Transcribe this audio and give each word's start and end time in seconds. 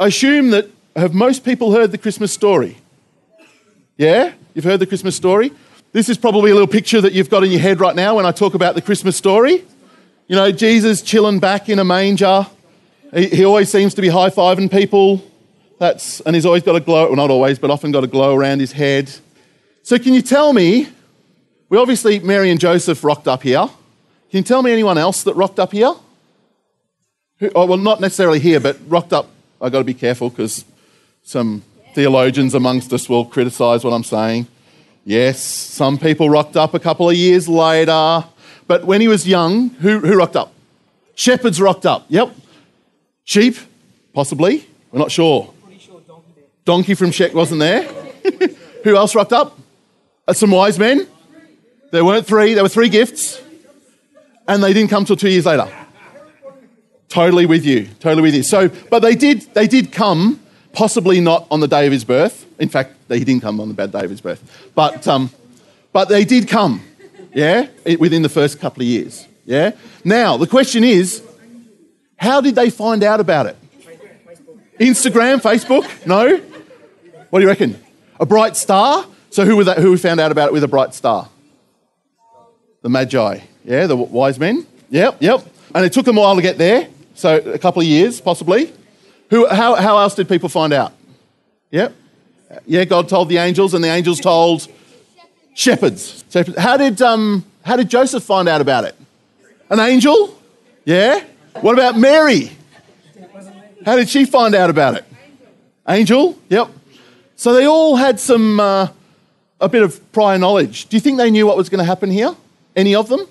I 0.00 0.06
assume 0.06 0.52
that 0.52 0.66
have 0.96 1.12
most 1.12 1.44
people 1.44 1.72
heard 1.72 1.92
the 1.92 1.98
Christmas 1.98 2.32
story? 2.32 2.78
Yeah? 3.98 4.32
You've 4.54 4.64
heard 4.64 4.80
the 4.80 4.86
Christmas 4.86 5.14
story? 5.14 5.52
This 5.92 6.08
is 6.08 6.16
probably 6.16 6.50
a 6.50 6.54
little 6.54 6.66
picture 6.66 7.02
that 7.02 7.12
you've 7.12 7.28
got 7.28 7.44
in 7.44 7.50
your 7.50 7.60
head 7.60 7.80
right 7.80 7.94
now 7.94 8.16
when 8.16 8.24
I 8.24 8.32
talk 8.32 8.54
about 8.54 8.74
the 8.74 8.80
Christmas 8.80 9.14
story. 9.14 9.62
You 10.26 10.36
know, 10.36 10.50
Jesus 10.52 11.02
chilling 11.02 11.38
back 11.38 11.68
in 11.68 11.78
a 11.78 11.84
manger. 11.84 12.46
He, 13.12 13.26
he 13.26 13.44
always 13.44 13.70
seems 13.70 13.92
to 13.92 14.00
be 14.00 14.08
high 14.08 14.30
fiving 14.30 14.70
people. 14.70 15.22
That's, 15.78 16.20
and 16.20 16.34
he's 16.34 16.46
always 16.46 16.62
got 16.62 16.76
a 16.76 16.80
glow, 16.80 17.08
well, 17.08 17.16
not 17.16 17.30
always, 17.30 17.58
but 17.58 17.70
often 17.70 17.92
got 17.92 18.02
a 18.02 18.06
glow 18.06 18.34
around 18.34 18.60
his 18.60 18.72
head. 18.72 19.12
So, 19.82 19.98
can 19.98 20.14
you 20.14 20.22
tell 20.22 20.54
me? 20.54 20.88
We 21.68 21.76
obviously, 21.76 22.20
Mary 22.20 22.50
and 22.50 22.58
Joseph 22.58 23.04
rocked 23.04 23.28
up 23.28 23.42
here. 23.42 23.68
Can 24.30 24.38
you 24.38 24.42
tell 24.44 24.62
me 24.62 24.72
anyone 24.72 24.96
else 24.96 25.24
that 25.24 25.34
rocked 25.34 25.58
up 25.58 25.72
here? 25.72 25.92
Who, 27.40 27.50
oh, 27.54 27.66
well, 27.66 27.78
not 27.78 28.00
necessarily 28.00 28.38
here, 28.38 28.60
but 28.60 28.78
rocked 28.88 29.12
up. 29.12 29.28
I've 29.60 29.72
got 29.72 29.78
to 29.78 29.84
be 29.84 29.94
careful 29.94 30.30
because 30.30 30.64
some 31.22 31.62
theologians 31.94 32.54
amongst 32.54 32.92
us 32.92 33.08
will 33.08 33.24
criticize 33.24 33.84
what 33.84 33.92
I'm 33.92 34.04
saying. 34.04 34.46
Yes, 35.04 35.42
some 35.42 35.98
people 35.98 36.30
rocked 36.30 36.56
up 36.56 36.74
a 36.74 36.78
couple 36.78 37.10
of 37.10 37.16
years 37.16 37.48
later. 37.48 38.24
But 38.66 38.84
when 38.84 39.00
he 39.00 39.08
was 39.08 39.26
young, 39.26 39.70
who, 39.70 39.98
who 39.98 40.16
rocked 40.16 40.36
up? 40.36 40.52
Shepherds 41.14 41.60
rocked 41.60 41.86
up. 41.86 42.06
Yep. 42.08 42.34
Sheep, 43.24 43.56
possibly. 44.12 44.66
We're 44.90 45.00
not 45.00 45.10
sure. 45.10 45.52
Donkey 46.64 46.94
from 46.94 47.10
Shrek 47.10 47.34
wasn't 47.34 47.60
there. 47.60 47.82
who 48.84 48.96
else 48.96 49.14
rocked 49.14 49.32
up? 49.32 49.58
Uh, 50.26 50.32
some 50.32 50.50
wise 50.50 50.78
men. 50.78 51.06
There 51.90 52.04
weren't 52.04 52.26
three, 52.26 52.54
there 52.54 52.62
were 52.62 52.68
three 52.68 52.88
gifts. 52.88 53.42
And 54.46 54.62
they 54.62 54.72
didn't 54.72 54.90
come 54.90 55.04
till 55.04 55.16
two 55.16 55.28
years 55.28 55.46
later. 55.46 55.68
Totally 57.10 57.44
with 57.44 57.66
you. 57.66 57.88
Totally 57.98 58.22
with 58.22 58.34
you. 58.34 58.42
So, 58.44 58.68
but 58.88 59.00
they 59.00 59.16
did, 59.16 59.42
they 59.52 59.66
did 59.66 59.92
come 59.92 60.40
possibly 60.72 61.20
not 61.20 61.46
on 61.50 61.60
the 61.60 61.68
day 61.68 61.84
of 61.86 61.92
his 61.92 62.04
birth. 62.04 62.46
In 62.60 62.68
fact, 62.68 62.94
he 63.08 63.24
didn't 63.24 63.42
come 63.42 63.60
on 63.60 63.68
the 63.68 63.74
bad 63.74 63.90
day 63.90 64.04
of 64.04 64.10
his 64.10 64.20
birth. 64.20 64.70
But, 64.74 65.06
um, 65.08 65.30
but 65.92 66.08
they 66.08 66.24
did 66.24 66.48
come, 66.48 66.82
yeah, 67.34 67.66
within 67.98 68.22
the 68.22 68.28
first 68.28 68.60
couple 68.60 68.82
of 68.82 68.86
years, 68.86 69.26
yeah? 69.44 69.72
Now, 70.04 70.36
the 70.36 70.46
question 70.46 70.84
is, 70.84 71.22
how 72.16 72.40
did 72.40 72.54
they 72.54 72.70
find 72.70 73.02
out 73.02 73.18
about 73.18 73.46
it? 73.46 73.56
Instagram, 74.78 75.40
Facebook? 75.40 76.06
No? 76.06 76.36
What 77.30 77.40
do 77.40 77.42
you 77.44 77.48
reckon? 77.48 77.82
A 78.20 78.26
bright 78.26 78.56
star? 78.56 79.04
So 79.30 79.44
who, 79.44 79.56
were 79.56 79.64
that, 79.64 79.78
who 79.78 79.96
found 79.96 80.20
out 80.20 80.30
about 80.30 80.48
it 80.48 80.52
with 80.52 80.64
a 80.64 80.68
bright 80.68 80.94
star? 80.94 81.28
The 82.82 82.88
Magi, 82.88 83.40
yeah, 83.64 83.86
the 83.86 83.96
wise 83.96 84.38
men? 84.38 84.66
Yep, 84.90 85.16
yep. 85.20 85.44
And 85.74 85.84
it 85.84 85.92
took 85.92 86.04
them 86.04 86.18
a 86.18 86.20
while 86.20 86.36
to 86.36 86.42
get 86.42 86.56
there, 86.56 86.88
so 87.20 87.36
a 87.36 87.58
couple 87.58 87.82
of 87.82 87.86
years, 87.86 88.20
possibly. 88.20 88.72
Who, 89.28 89.46
how, 89.46 89.74
how 89.74 89.98
else 89.98 90.14
did 90.14 90.28
people 90.28 90.48
find 90.48 90.72
out? 90.72 90.92
Yep. 91.70 91.94
Yeah, 92.66 92.84
God 92.84 93.08
told 93.08 93.28
the 93.28 93.36
angels, 93.36 93.74
and 93.74 93.84
the 93.84 93.88
angels 93.88 94.20
told 94.20 94.66
shepherds. 95.54 96.24
How 96.58 96.76
did, 96.76 97.00
um, 97.02 97.44
how 97.62 97.76
did 97.76 97.88
Joseph 97.88 98.24
find 98.24 98.48
out 98.48 98.60
about 98.60 98.84
it? 98.84 98.96
An 99.68 99.78
angel? 99.78 100.36
Yeah. 100.84 101.22
What 101.60 101.74
about 101.74 101.96
Mary? 101.96 102.50
How 103.84 103.96
did 103.96 104.08
she 104.08 104.24
find 104.24 104.54
out 104.54 104.70
about 104.70 104.94
it? 104.94 105.04
Angel? 105.88 106.38
Yep. 106.48 106.68
So 107.36 107.52
they 107.52 107.66
all 107.66 107.96
had 107.96 108.18
some, 108.18 108.58
uh, 108.58 108.88
a 109.60 109.68
bit 109.68 109.82
of 109.82 110.12
prior 110.12 110.38
knowledge. 110.38 110.86
Do 110.86 110.96
you 110.96 111.00
think 111.00 111.18
they 111.18 111.30
knew 111.30 111.46
what 111.46 111.56
was 111.56 111.68
going 111.68 111.78
to 111.78 111.84
happen 111.84 112.10
here? 112.10 112.34
Any 112.74 112.94
of 112.94 113.08
them? 113.08 113.26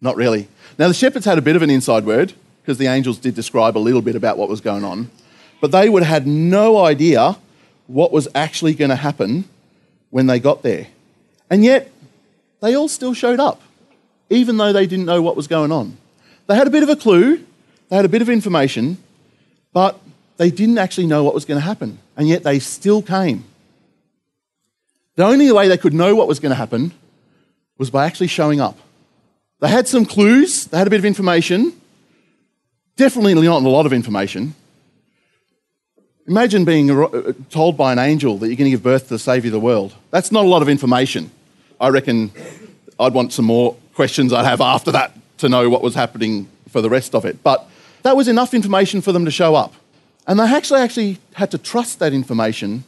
Not 0.00 0.16
really. 0.16 0.48
Now, 0.78 0.88
the 0.88 0.94
shepherds 0.94 1.26
had 1.26 1.38
a 1.38 1.42
bit 1.42 1.54
of 1.54 1.62
an 1.62 1.70
inside 1.70 2.04
word 2.04 2.32
because 2.62 2.78
the 2.78 2.86
angels 2.86 3.18
did 3.18 3.34
describe 3.34 3.76
a 3.76 3.80
little 3.80 4.02
bit 4.02 4.14
about 4.14 4.38
what 4.38 4.48
was 4.48 4.60
going 4.60 4.84
on. 4.84 5.10
But 5.60 5.72
they 5.72 5.88
would 5.88 6.02
have 6.02 6.24
had 6.24 6.26
no 6.26 6.78
idea 6.78 7.36
what 7.86 8.12
was 8.12 8.28
actually 8.34 8.74
going 8.74 8.90
to 8.90 8.96
happen 8.96 9.44
when 10.10 10.26
they 10.26 10.38
got 10.38 10.62
there. 10.62 10.86
And 11.50 11.64
yet, 11.64 11.90
they 12.60 12.74
all 12.74 12.88
still 12.88 13.14
showed 13.14 13.40
up, 13.40 13.60
even 14.30 14.56
though 14.56 14.72
they 14.72 14.86
didn't 14.86 15.06
know 15.06 15.20
what 15.20 15.36
was 15.36 15.48
going 15.48 15.72
on. 15.72 15.96
They 16.46 16.54
had 16.54 16.66
a 16.66 16.70
bit 16.70 16.82
of 16.82 16.88
a 16.88 16.96
clue, 16.96 17.44
they 17.88 17.96
had 17.96 18.04
a 18.04 18.08
bit 18.08 18.22
of 18.22 18.30
information, 18.30 18.98
but 19.72 19.98
they 20.36 20.50
didn't 20.50 20.78
actually 20.78 21.06
know 21.06 21.24
what 21.24 21.34
was 21.34 21.44
going 21.44 21.58
to 21.58 21.64
happen. 21.64 21.98
And 22.16 22.28
yet, 22.28 22.44
they 22.44 22.58
still 22.58 23.02
came. 23.02 23.44
The 25.16 25.24
only 25.24 25.50
way 25.52 25.68
they 25.68 25.76
could 25.76 25.92
know 25.92 26.14
what 26.14 26.28
was 26.28 26.40
going 26.40 26.50
to 26.50 26.56
happen 26.56 26.92
was 27.76 27.90
by 27.90 28.06
actually 28.06 28.28
showing 28.28 28.60
up. 28.60 28.78
They 29.60 29.68
had 29.68 29.86
some 29.88 30.04
clues, 30.04 30.66
they 30.66 30.78
had 30.78 30.86
a 30.86 30.90
bit 30.90 30.98
of 31.00 31.04
information, 31.04 31.72
Definitely 33.02 33.34
not 33.34 33.64
a 33.64 33.68
lot 33.68 33.84
of 33.84 33.92
information. 33.92 34.54
Imagine 36.28 36.64
being 36.64 36.88
uh, 36.88 37.32
told 37.50 37.76
by 37.76 37.92
an 37.92 37.98
angel 37.98 38.38
that 38.38 38.46
you're 38.46 38.54
going 38.54 38.70
to 38.70 38.76
give 38.76 38.84
birth 38.84 39.08
to 39.08 39.14
the 39.14 39.18
Saviour 39.18 39.48
of 39.48 39.60
the 39.60 39.66
world. 39.66 39.92
That's 40.12 40.30
not 40.30 40.44
a 40.44 40.48
lot 40.48 40.62
of 40.62 40.68
information. 40.68 41.32
I 41.80 41.88
reckon 41.88 42.30
I'd 43.00 43.12
want 43.12 43.32
some 43.32 43.44
more 43.44 43.74
questions 43.94 44.32
I'd 44.32 44.44
have 44.44 44.60
after 44.60 44.92
that 44.92 45.18
to 45.38 45.48
know 45.48 45.68
what 45.68 45.82
was 45.82 45.96
happening 45.96 46.48
for 46.68 46.80
the 46.80 46.88
rest 46.88 47.12
of 47.12 47.24
it. 47.24 47.42
But 47.42 47.68
that 48.04 48.16
was 48.16 48.28
enough 48.28 48.54
information 48.54 49.00
for 49.00 49.10
them 49.10 49.24
to 49.24 49.32
show 49.32 49.56
up. 49.56 49.74
And 50.28 50.38
they 50.38 50.44
actually, 50.44 50.82
actually 50.82 51.18
had 51.32 51.50
to 51.50 51.58
trust 51.58 51.98
that 51.98 52.12
information 52.12 52.84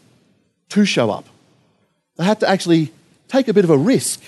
to 0.68 0.84
show 0.84 1.10
up. 1.10 1.26
They 2.18 2.24
had 2.24 2.38
to 2.38 2.48
actually 2.48 2.92
take 3.26 3.48
a 3.48 3.52
bit 3.52 3.64
of 3.64 3.70
a 3.70 3.76
risk 3.76 4.22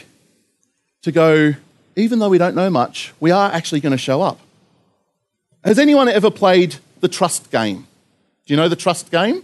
to 1.02 1.12
go, 1.12 1.54
even 1.94 2.18
though 2.18 2.30
we 2.30 2.38
don't 2.38 2.56
know 2.56 2.70
much, 2.70 3.14
we 3.20 3.30
are 3.30 3.52
actually 3.52 3.78
going 3.78 3.92
to 3.92 3.98
show 3.98 4.20
up. 4.20 4.40
Has 5.66 5.80
anyone 5.80 6.08
ever 6.08 6.30
played 6.30 6.76
the 7.00 7.08
trust 7.08 7.50
game? 7.50 7.88
Do 8.46 8.54
you 8.54 8.56
know 8.56 8.68
the 8.68 8.76
trust 8.76 9.10
game? 9.10 9.42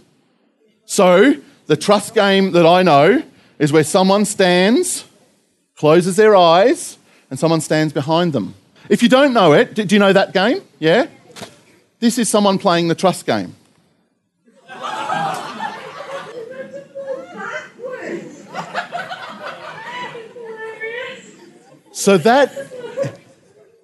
So, 0.85 1.35
the 1.67 1.75
trust 1.75 2.15
game 2.15 2.53
that 2.53 2.65
I 2.65 2.81
know 2.81 3.23
is 3.59 3.73
where 3.73 3.83
someone 3.83 4.23
stands, 4.23 5.03
closes 5.75 6.15
their 6.15 6.33
eyes, 6.33 6.97
and 7.29 7.37
someone 7.37 7.59
stands 7.59 7.91
behind 7.91 8.31
them. 8.31 8.55
If 8.87 9.03
you 9.03 9.09
don't 9.09 9.33
know 9.33 9.51
it, 9.51 9.73
do 9.73 9.83
you 9.83 9.99
know 9.99 10.13
that 10.13 10.31
game? 10.31 10.61
Yeah? 10.79 11.07
This 11.99 12.17
is 12.17 12.29
someone 12.29 12.57
playing 12.57 12.87
the 12.87 12.95
trust 12.95 13.25
game. 13.25 13.57
So 21.91 22.17
that 22.17 22.72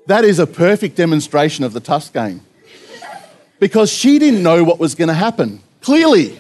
that 0.10 0.26
is 0.26 0.40
a 0.40 0.48
perfect 0.48 0.96
demonstration 0.96 1.64
of 1.64 1.72
the 1.74 1.80
trust 1.80 2.14
game. 2.14 2.42
Because 3.60 3.92
she 3.92 4.18
didn't 4.18 4.42
know 4.42 4.64
what 4.64 4.80
was 4.80 4.96
going 4.96 5.10
to 5.10 5.14
happen. 5.14 5.62
Clearly, 5.82 6.40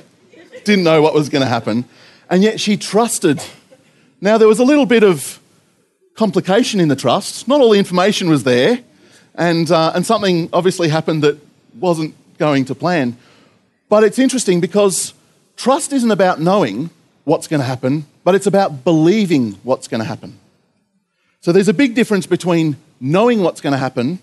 didn't 0.63 0.83
know 0.83 1.03
what 1.03 1.13
was 1.13 1.29
going 1.29 1.43
to 1.43 1.47
happen. 1.47 1.85
And 2.31 2.41
yet 2.41 2.59
she 2.59 2.77
trusted. 2.77 3.39
Now, 4.21 4.39
there 4.39 4.47
was 4.47 4.57
a 4.57 4.63
little 4.63 4.87
bit 4.87 5.03
of 5.03 5.39
complication 6.15 6.79
in 6.79 6.87
the 6.87 6.95
trust. 6.95 7.47
Not 7.47 7.61
all 7.61 7.69
the 7.69 7.77
information 7.77 8.27
was 8.27 8.43
there. 8.43 8.79
And, 9.35 9.69
uh, 9.69 9.91
and 9.93 10.03
something 10.03 10.49
obviously 10.51 10.89
happened 10.89 11.23
that 11.23 11.37
wasn't 11.79 12.15
going 12.39 12.65
to 12.65 12.75
plan. 12.75 13.17
But 13.87 14.03
it's 14.03 14.17
interesting 14.17 14.61
because 14.61 15.13
trust 15.57 15.93
isn't 15.93 16.11
about 16.11 16.41
knowing 16.41 16.89
what's 17.23 17.47
going 17.47 17.59
to 17.59 17.65
happen, 17.65 18.07
but 18.23 18.33
it's 18.33 18.47
about 18.47 18.83
believing 18.83 19.59
what's 19.61 19.87
going 19.87 19.99
to 19.99 20.07
happen. 20.07 20.39
So 21.41 21.51
there's 21.51 21.67
a 21.67 21.73
big 21.73 21.93
difference 21.93 22.25
between 22.25 22.75
knowing 22.99 23.41
what's 23.41 23.61
going 23.61 23.73
to 23.73 23.79
happen 23.79 24.19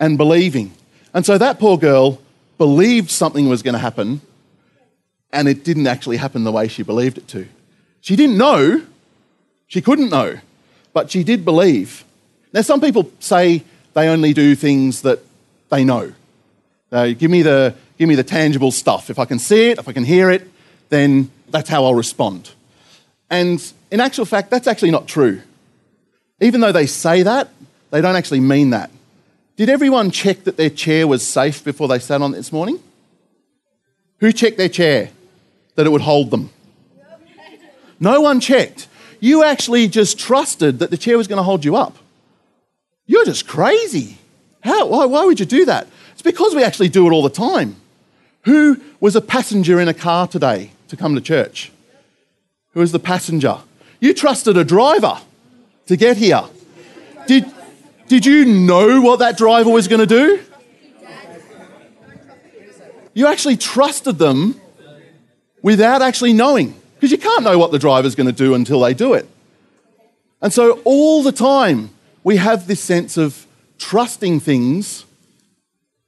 and 0.00 0.18
believing. 0.18 0.72
And 1.14 1.24
so 1.24 1.38
that 1.38 1.58
poor 1.58 1.78
girl 1.78 2.20
believed 2.58 3.10
something 3.10 3.48
was 3.48 3.62
going 3.62 3.74
to 3.74 3.78
happen, 3.78 4.20
and 5.32 5.48
it 5.48 5.64
didn't 5.64 5.86
actually 5.86 6.16
happen 6.16 6.44
the 6.44 6.52
way 6.52 6.68
she 6.68 6.82
believed 6.82 7.18
it 7.18 7.28
to. 7.28 7.46
She 8.00 8.16
didn't 8.16 8.36
know, 8.36 8.82
she 9.66 9.80
couldn't 9.80 10.10
know, 10.10 10.38
but 10.92 11.10
she 11.10 11.24
did 11.24 11.44
believe. 11.44 12.04
Now, 12.52 12.62
some 12.62 12.80
people 12.80 13.10
say 13.20 13.62
they 13.94 14.08
only 14.08 14.32
do 14.32 14.54
things 14.54 15.02
that 15.02 15.20
they 15.70 15.84
know. 15.84 16.12
Uh, 16.90 17.08
give, 17.08 17.30
me 17.30 17.42
the, 17.42 17.74
give 17.98 18.08
me 18.08 18.14
the 18.14 18.24
tangible 18.24 18.70
stuff. 18.70 19.08
If 19.08 19.18
I 19.18 19.24
can 19.24 19.38
see 19.38 19.70
it, 19.70 19.78
if 19.78 19.88
I 19.88 19.92
can 19.92 20.04
hear 20.04 20.30
it, 20.30 20.48
then 20.90 21.30
that's 21.48 21.68
how 21.68 21.84
I'll 21.84 21.94
respond. 21.94 22.50
And 23.30 23.72
in 23.90 24.00
actual 24.00 24.26
fact, 24.26 24.50
that's 24.50 24.66
actually 24.66 24.90
not 24.90 25.08
true. 25.08 25.40
Even 26.40 26.60
though 26.60 26.72
they 26.72 26.86
say 26.86 27.22
that, 27.22 27.48
they 27.92 28.00
don't 28.00 28.16
actually 28.16 28.40
mean 28.40 28.70
that. 28.70 28.90
Did 29.56 29.68
everyone 29.68 30.10
check 30.10 30.44
that 30.44 30.56
their 30.56 30.70
chair 30.70 31.06
was 31.06 31.24
safe 31.24 31.62
before 31.62 31.86
they 31.86 31.98
sat 31.98 32.22
on 32.22 32.32
it 32.32 32.38
this 32.38 32.50
morning? 32.50 32.80
Who 34.18 34.32
checked 34.32 34.56
their 34.56 34.70
chair 34.70 35.10
that 35.74 35.86
it 35.86 35.90
would 35.90 36.00
hold 36.00 36.30
them? 36.30 36.50
No 38.00 38.22
one 38.22 38.40
checked. 38.40 38.88
You 39.20 39.44
actually 39.44 39.88
just 39.88 40.18
trusted 40.18 40.78
that 40.78 40.90
the 40.90 40.96
chair 40.96 41.18
was 41.18 41.28
going 41.28 41.36
to 41.36 41.42
hold 41.42 41.64
you 41.64 41.76
up. 41.76 41.98
You're 43.06 43.26
just 43.26 43.46
crazy. 43.46 44.16
How? 44.62 44.86
Why, 44.86 45.04
why 45.04 45.24
would 45.26 45.38
you 45.38 45.46
do 45.46 45.66
that? 45.66 45.86
It's 46.12 46.22
because 46.22 46.54
we 46.54 46.64
actually 46.64 46.88
do 46.88 47.06
it 47.06 47.12
all 47.12 47.22
the 47.22 47.30
time. 47.30 47.76
Who 48.44 48.80
was 49.00 49.14
a 49.14 49.20
passenger 49.20 49.78
in 49.78 49.88
a 49.88 49.94
car 49.94 50.26
today 50.26 50.70
to 50.88 50.96
come 50.96 51.14
to 51.14 51.20
church? 51.20 51.70
Who 52.70 52.80
was 52.80 52.90
the 52.90 52.98
passenger? 52.98 53.58
You 54.00 54.14
trusted 54.14 54.56
a 54.56 54.64
driver 54.64 55.18
to 55.86 55.96
get 55.96 56.16
here. 56.16 56.42
Did, 57.26 57.51
did 58.12 58.26
you 58.26 58.44
know 58.44 59.00
what 59.00 59.20
that 59.20 59.38
driver 59.38 59.70
was 59.70 59.88
going 59.88 60.06
to 60.06 60.06
do? 60.06 60.38
You 63.14 63.26
actually 63.26 63.56
trusted 63.56 64.18
them 64.18 64.60
without 65.62 66.02
actually 66.02 66.34
knowing, 66.34 66.78
because 66.96 67.10
you 67.10 67.16
can't 67.16 67.42
know 67.42 67.56
what 67.56 67.72
the 67.72 67.78
driver's 67.78 68.14
going 68.14 68.26
to 68.26 68.32
do 68.34 68.52
until 68.52 68.80
they 68.80 68.92
do 68.92 69.14
it. 69.14 69.26
And 70.42 70.52
so, 70.52 70.82
all 70.84 71.22
the 71.22 71.32
time, 71.32 71.88
we 72.22 72.36
have 72.36 72.66
this 72.66 72.82
sense 72.82 73.16
of 73.16 73.46
trusting 73.78 74.40
things, 74.40 75.06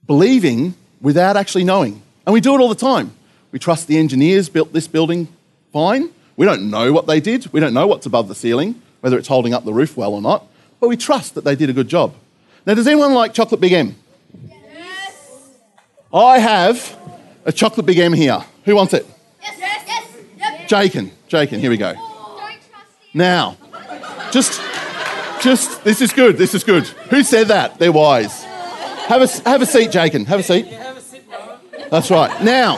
believing 0.06 0.75
without 1.01 1.39
actually 1.39 1.65
knowing. 1.65 2.03
And 2.27 2.35
we 2.35 2.43
do 2.43 2.55
it 2.55 2.61
all 2.61 2.69
the 2.69 2.75
time. 2.75 3.12
We 3.51 3.59
trust 3.59 3.89
the 3.89 3.97
engineers 3.97 4.51
built 4.51 4.75
this 4.75 4.89
building 4.89 5.29
fine. 5.73 6.11
We 6.37 6.45
don't 6.45 6.69
know 6.69 6.93
what 6.93 7.06
they 7.06 7.21
did. 7.21 7.51
We 7.51 7.61
don't 7.61 7.73
know 7.73 7.87
what's 7.87 8.05
above 8.05 8.29
the 8.29 8.35
ceiling, 8.35 8.83
whether 9.01 9.17
it's 9.17 9.29
holding 9.29 9.55
up 9.55 9.65
the 9.65 9.73
roof 9.73 9.97
well 9.97 10.12
or 10.12 10.21
not. 10.21 10.47
But 10.85 10.89
we 10.89 10.99
trust 10.99 11.35
that 11.37 11.45
they 11.45 11.57
did 11.57 11.71
a 11.71 11.73
good 11.73 11.89
job. 11.89 12.15
Now, 12.67 12.75
does 12.75 12.87
anyone 12.87 13.15
like 13.15 13.33
chocolate 13.33 13.59
Big 13.59 13.73
M? 13.73 13.97
Yes. 14.47 15.49
I 16.13 16.39
have 16.39 16.99
a 17.47 17.53
chocolate 17.53 17.87
Big 17.87 17.99
M 17.99 18.13
here. 18.13 18.45
Who 18.67 18.77
wants 18.77 18.93
it? 18.93 19.07
Yes. 19.41 19.57
Yes. 19.59 19.85
yes. 19.87 20.59
Yep. 20.61 20.69
Jakin. 20.69 21.11
Jakin, 21.27 21.59
here 21.59 21.71
we 21.71 21.79
go. 21.79 21.95
Now, 23.15 23.57
just, 24.31 24.61
just, 25.41 25.83
this 25.85 26.03
is 26.03 26.13
good. 26.13 26.37
This 26.37 26.55
is 26.55 26.63
good. 26.63 26.87
Who 27.09 27.23
said 27.23 27.49
that? 27.49 27.79
They're 27.79 27.91
wise. 27.91 28.43
Have 28.43 29.23
a, 29.23 29.49
have 29.49 29.63
a 29.63 29.67
seat, 29.67 29.91
Jakin. 29.91 30.27
Have 30.27 30.41
a 30.41 30.43
seat. 30.43 30.67
That's 31.91 32.11
right. 32.11 32.45
Now, 32.45 32.77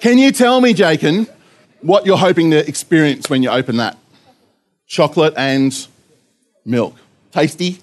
can 0.00 0.18
you 0.18 0.32
tell 0.32 0.60
me, 0.60 0.72
Jakin, 0.72 1.28
what 1.80 2.06
you're 2.06 2.18
hoping 2.18 2.50
to 2.50 2.68
experience 2.68 3.30
when 3.30 3.44
you 3.44 3.50
open 3.50 3.76
that? 3.76 3.96
Chocolate 4.88 5.34
and 5.36 5.72
milk. 6.64 6.96
Tasty? 7.32 7.78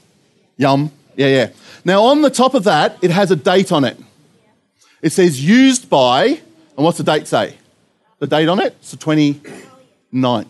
Yum. 0.58 0.92
Yeah, 1.16 1.28
yeah. 1.28 1.50
Now, 1.84 2.04
on 2.04 2.22
the 2.22 2.30
top 2.30 2.54
of 2.54 2.64
that, 2.66 2.98
it 3.02 3.12
has 3.12 3.32
a 3.32 3.36
date 3.36 3.72
on 3.72 3.84
it. 3.84 3.98
It 5.02 5.12
says 5.12 5.44
used 5.44 5.90
by, 5.90 6.26
and 6.26 6.86
what's 6.86 6.98
the 6.98 7.04
date 7.04 7.28
say? 7.28 7.58
The 8.20 8.28
date 8.28 8.48
on 8.48 8.60
it? 8.60 8.76
It's 8.80 8.92
the 8.92 8.98
29th. 8.98 10.46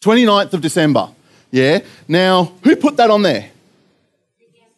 29th 0.00 0.52
of 0.52 0.60
December. 0.60 1.08
Yeah. 1.50 1.80
Now, 2.06 2.52
who 2.62 2.76
put 2.76 2.96
that 2.96 3.10
on 3.10 3.22
there? 3.22 3.50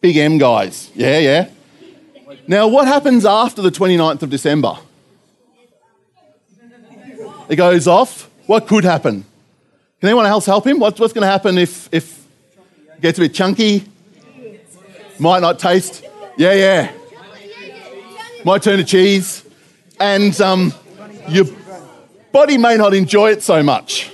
Big 0.01 0.17
M 0.17 0.39
guys. 0.39 0.91
Yeah, 0.95 1.19
yeah. 1.19 1.49
Now, 2.49 2.67
what 2.67 2.89
happens 2.89 3.25
after 3.25 3.63
the 3.63 3.71
29th 3.71 4.23
of 4.23 4.31
December? 4.31 4.79
It 7.49 7.57
goes 7.57 7.87
off. 7.87 8.31
What 8.47 8.67
could 8.67 8.85
happen? 8.85 9.25
Can 10.01 10.09
anyone 10.09 10.27
else 10.27 10.47
help 10.47 10.67
him? 10.67 10.81
What's, 10.81 10.99
what's 10.99 11.13
going 11.13 11.23
to 11.23 11.29
happen 11.29 11.59
if, 11.59 11.89
if 11.93 12.22
gets 13.03 13.19
a 13.19 13.23
bit 13.23 13.35
chunky? 13.35 13.85
Might 15.19 15.41
not 15.41 15.59
taste. 15.59 16.05
Yeah, 16.37 16.55
yeah. 16.55 16.93
Might 18.45 18.63
turn 18.63 18.79
to 18.79 18.85
cheese. 18.85 19.45
And 20.01 20.39
um, 20.41 20.73
your 21.29 21.45
body 22.33 22.59
may 22.59 22.77
not 22.77 22.95
enjoy 22.95 23.33
it 23.33 23.43
so 23.43 23.63
much. 23.63 24.11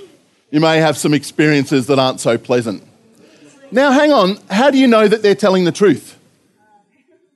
You 0.51 0.59
may 0.59 0.77
have 0.77 0.97
some 0.97 1.13
experiences 1.13 1.87
that 1.87 1.99
aren't 1.99 2.19
so 2.19 2.37
pleasant. 2.37 2.83
Now, 3.71 3.91
hang 3.91 4.11
on. 4.11 4.37
How 4.49 4.71
do 4.71 4.77
you 4.77 4.87
know 4.87 5.07
that 5.07 5.21
they're 5.21 5.35
telling 5.35 5.63
the 5.63 5.71
truth? 5.71 6.17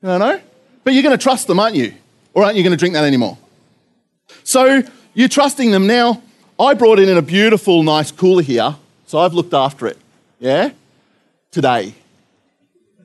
You 0.02 0.10
don't 0.10 0.20
know? 0.20 0.42
But 0.84 0.94
you're 0.94 1.04
going 1.04 1.18
to 1.18 1.24
trust 1.24 1.48
them, 1.48 1.60
aren't 1.60 1.76
you? 1.76 1.94
Or 2.34 2.44
aren't 2.44 2.58
you 2.58 2.64
going 2.64 2.72
to 2.72 2.78
drink 2.78 2.94
that 2.96 3.06
anymore? 3.06 3.38
So 4.44 4.82
you're 5.14 5.30
trusting 5.30 5.72
them. 5.72 5.86
Now, 5.88 6.22
I 6.60 6.74
brought 6.74 7.00
in 7.00 7.16
a 7.16 7.22
beautiful, 7.22 7.84
nice 7.84 8.12
cooler 8.12 8.42
here, 8.42 8.76
so 9.06 9.20
I've 9.20 9.34
looked 9.34 9.54
after 9.54 9.88
it. 9.88 9.98
Yeah? 10.40 10.72
Today. 11.54 11.94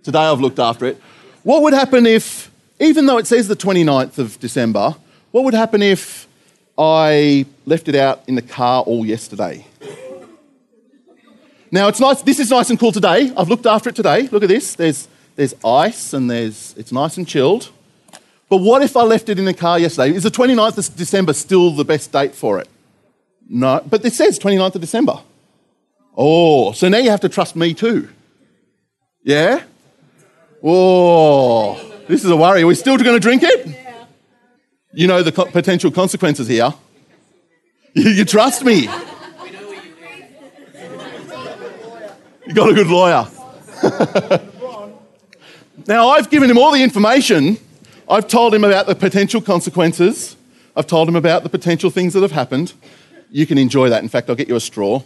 Today 0.03 0.21
I've 0.21 0.41
looked 0.41 0.59
after 0.59 0.87
it. 0.87 0.99
What 1.43 1.63
would 1.63 1.75
happen 1.75 2.07
if, 2.07 2.51
even 2.81 3.05
though 3.05 3.19
it 3.19 3.27
says 3.27 3.47
the 3.47 3.55
29th 3.55 4.17
of 4.17 4.41
December, 4.41 4.97
what 5.33 5.45
would 5.45 5.53
happen 5.53 5.83
if 5.83 6.27
I 6.79 7.45
left 7.67 7.89
it 7.89 7.95
out 7.95 8.23
in 8.27 8.37
the 8.37 8.43
car 8.43 8.83
all 8.85 9.05
yesterday? 9.05 9.67
Now 11.71 11.89
it's 11.89 12.01
nice, 12.01 12.23
this 12.23 12.41
is 12.41 12.49
nice 12.49 12.71
and 12.71 12.81
cool 12.81 12.91
today. 12.91 13.31
I've 13.37 13.51
looked 13.51 13.67
after 13.67 13.91
it 13.91 13.97
today. 13.97 14.29
Look 14.29 14.43
at 14.43 14.49
this. 14.49 14.75
There's, 14.75 15.09
there's 15.37 15.55
ice 15.63 16.15
and 16.15 16.31
there's, 16.31 16.75
it's 16.79 16.91
nice 16.91 17.19
and 17.19 17.29
chilled. 17.29 17.69
But 18.49 18.59
what 18.59 18.81
if 18.81 18.97
I 18.97 19.03
left 19.03 19.29
it 19.29 19.39
in 19.39 19.45
the 19.45 19.53
car 19.53 19.79
yesterday? 19.79 20.17
Is 20.17 20.23
the 20.23 20.31
29th 20.31 20.79
of 20.79 20.97
December 20.97 21.35
still 21.35 21.71
the 21.73 21.85
best 21.85 22.13
date 22.13 22.35
for 22.35 22.59
it? 22.59 22.69
No, 23.47 23.85
but 23.87 24.03
it 24.07 24.15
says 24.15 24.39
29th 24.39 24.77
of 24.77 24.81
December. 24.81 25.21
Oh, 26.17 26.73
so 26.73 26.89
now 26.89 26.97
you 26.97 27.11
have 27.11 27.21
to 27.21 27.29
trust 27.29 27.55
me 27.55 27.75
too. 27.75 28.09
Yeah? 29.29 29.63
Oh, 30.65 31.75
this 32.09 32.25
is 32.25 32.31
a 32.31 32.37
worry. 32.37 32.63
Are 32.63 32.67
we 32.67 32.75
still 32.75 32.97
going 32.97 33.15
to 33.15 33.21
drink 33.21 33.43
it? 33.43 33.77
You 34.95 35.07
know 35.07 35.23
the 35.23 35.33
co- 35.33 35.45
potential 35.45 35.91
consequences 35.91 36.49
here. 36.49 36.73
You, 37.93 38.09
you 38.11 38.25
trust 38.25 38.65
me. 38.65 38.89
You 42.47 42.55
got 42.55 42.71
a 42.71 42.73
good 42.73 42.87
lawyer. 42.87 43.27
now, 45.87 46.09
I've 46.09 46.31
given 46.31 46.51
him 46.51 46.57
all 46.57 46.73
the 46.73 46.83
information. 46.83 47.59
I've 48.09 48.29
told 48.29 48.55
him 48.55 48.65
about 48.65 48.87
the 48.87 48.95
potential 48.95 49.43
consequences. 49.43 50.39
I've 50.75 50.87
told 50.87 51.07
him 51.07 51.17
about 51.17 51.43
the 51.43 51.51
potential 51.51 51.91
things 51.91 52.15
that 52.15 52.23
have 52.23 52.33
happened. 52.33 52.73
You 53.31 53.47
can 53.47 53.59
enjoy 53.59 53.91
that. 53.91 54.03
In 54.03 54.09
fact, 54.09 54.31
I'll 54.31 54.37
get 54.37 54.49
you 54.49 54.57
a 54.57 54.61
straw. 54.61 55.03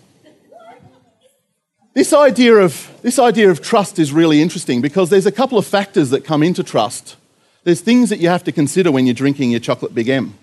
This 1.95 2.15
idea 2.15 2.55
of, 2.55 2.91
this 3.03 3.19
idea 3.19 3.51
of 3.51 3.61
trust 3.61 3.99
is 3.99 4.13
really 4.13 4.41
interesting 4.41 4.81
because 4.81 5.11
there's 5.11 5.27
a 5.27 5.33
couple 5.33 5.59
of 5.59 5.67
factors 5.67 6.11
that 6.11 6.25
come 6.25 6.43
into 6.43 6.63
trust. 6.63 7.17
There's 7.65 7.83
things 7.83 8.09
that 8.09 8.19
you 8.19 8.29
have 8.29 8.45
to 8.45 8.53
consider 8.53 8.91
when 8.91 9.07
you're 9.07 9.15
drinking 9.15 9.51
your 9.51 9.61
chocolate 9.61 9.95
Big 9.95 10.09
M. 10.09 10.35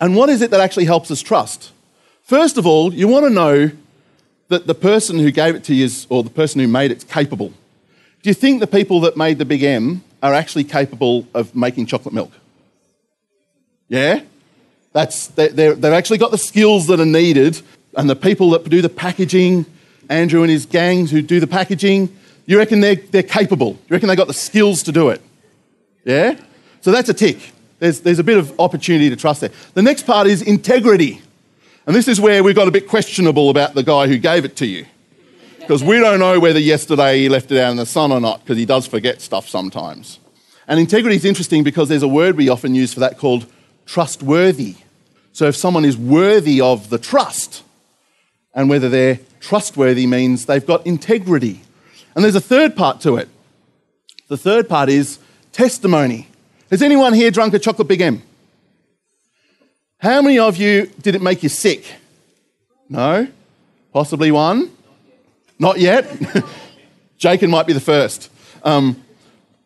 And 0.00 0.14
what 0.14 0.28
is 0.28 0.42
it 0.42 0.52
that 0.52 0.60
actually 0.60 0.84
helps 0.84 1.10
us 1.10 1.20
trust? 1.20 1.72
First 2.22 2.56
of 2.56 2.66
all, 2.66 2.94
you 2.94 3.08
want 3.08 3.26
to 3.26 3.30
know 3.30 3.72
that 4.48 4.66
the 4.66 4.74
person 4.74 5.18
who 5.18 5.30
gave 5.30 5.54
it 5.56 5.64
to 5.64 5.74
you 5.74 5.84
is, 5.84 6.06
or 6.08 6.22
the 6.22 6.30
person 6.30 6.60
who 6.60 6.68
made 6.68 6.92
it's 6.92 7.04
capable. 7.04 7.48
Do 8.22 8.30
you 8.30 8.34
think 8.34 8.60
the 8.60 8.66
people 8.66 9.00
that 9.00 9.16
made 9.16 9.38
the 9.38 9.44
Big 9.44 9.62
M 9.62 10.04
are 10.22 10.34
actually 10.34 10.64
capable 10.64 11.26
of 11.34 11.54
making 11.54 11.86
chocolate 11.86 12.14
milk? 12.14 12.32
Yeah? 13.88 14.22
That's, 14.92 15.28
they're, 15.28 15.74
they've 15.74 15.92
actually 15.92 16.18
got 16.18 16.30
the 16.30 16.38
skills 16.38 16.86
that 16.86 17.00
are 17.00 17.06
needed, 17.06 17.60
and 17.96 18.08
the 18.08 18.16
people 18.16 18.50
that 18.50 18.64
do 18.68 18.80
the 18.82 18.88
packaging, 18.88 19.66
Andrew 20.10 20.42
and 20.42 20.50
his 20.50 20.66
gangs 20.66 21.10
who 21.10 21.22
do 21.22 21.40
the 21.40 21.46
packaging, 21.46 22.14
you 22.44 22.58
reckon 22.58 22.80
they're, 22.80 22.96
they're 22.96 23.22
capable? 23.22 23.70
You 23.88 23.94
reckon 23.94 24.08
they've 24.08 24.18
got 24.18 24.26
the 24.26 24.34
skills 24.34 24.82
to 24.82 24.92
do 24.92 25.08
it? 25.10 25.22
Yeah? 26.04 26.38
So 26.80 26.90
that's 26.90 27.08
a 27.08 27.14
tick. 27.14 27.52
There's, 27.78 28.00
there's 28.00 28.18
a 28.18 28.24
bit 28.24 28.36
of 28.36 28.58
opportunity 28.60 29.08
to 29.08 29.16
trust 29.16 29.40
there. 29.40 29.50
The 29.74 29.82
next 29.82 30.04
part 30.04 30.26
is 30.26 30.42
integrity. 30.42 31.22
And 31.86 31.94
this 31.96 32.08
is 32.08 32.20
where 32.20 32.42
we've 32.42 32.56
got 32.56 32.68
a 32.68 32.72
bit 32.72 32.88
questionable 32.88 33.50
about 33.50 33.74
the 33.74 33.82
guy 33.82 34.08
who 34.08 34.18
gave 34.18 34.44
it 34.44 34.56
to 34.56 34.66
you. 34.66 34.84
Because 35.60 35.84
we 35.84 36.00
don't 36.00 36.18
know 36.18 36.40
whether 36.40 36.58
yesterday 36.58 37.20
he 37.20 37.28
left 37.28 37.52
it 37.52 37.58
out 37.58 37.70
in 37.70 37.76
the 37.76 37.86
sun 37.86 38.10
or 38.10 38.20
not, 38.20 38.40
because 38.40 38.58
he 38.58 38.66
does 38.66 38.86
forget 38.86 39.20
stuff 39.20 39.48
sometimes. 39.48 40.18
And 40.66 40.80
integrity 40.80 41.16
is 41.16 41.24
interesting 41.24 41.62
because 41.62 41.88
there's 41.88 42.02
a 42.02 42.08
word 42.08 42.36
we 42.36 42.48
often 42.48 42.74
use 42.74 42.92
for 42.92 43.00
that 43.00 43.16
called 43.16 43.46
trustworthy. 43.86 44.76
So 45.32 45.46
if 45.46 45.56
someone 45.56 45.84
is 45.84 45.96
worthy 45.96 46.60
of 46.60 46.90
the 46.90 46.98
trust, 46.98 47.62
and 48.54 48.68
whether 48.68 48.88
they're 48.88 49.20
trustworthy 49.40 50.06
means 50.06 50.46
they've 50.46 50.66
got 50.66 50.86
integrity. 50.86 51.62
And 52.14 52.24
there's 52.24 52.34
a 52.34 52.40
third 52.40 52.76
part 52.76 53.00
to 53.02 53.16
it. 53.16 53.28
The 54.28 54.36
third 54.36 54.68
part 54.68 54.88
is 54.88 55.18
testimony. 55.52 56.28
Has 56.70 56.82
anyone 56.82 57.14
here 57.14 57.30
drunk 57.30 57.54
a 57.54 57.58
chocolate 57.58 57.88
Big 57.88 58.00
M? 58.00 58.22
How 59.98 60.22
many 60.22 60.38
of 60.38 60.56
you 60.56 60.86
did 61.00 61.14
it 61.14 61.22
make 61.22 61.42
you 61.42 61.48
sick? 61.48 61.84
No? 62.88 63.28
Possibly 63.92 64.30
one? 64.30 64.70
Not 65.58 65.78
yet? 65.78 66.06
Jacob 67.18 67.50
might 67.50 67.66
be 67.66 67.72
the 67.72 67.80
first. 67.80 68.30
Um, 68.62 69.02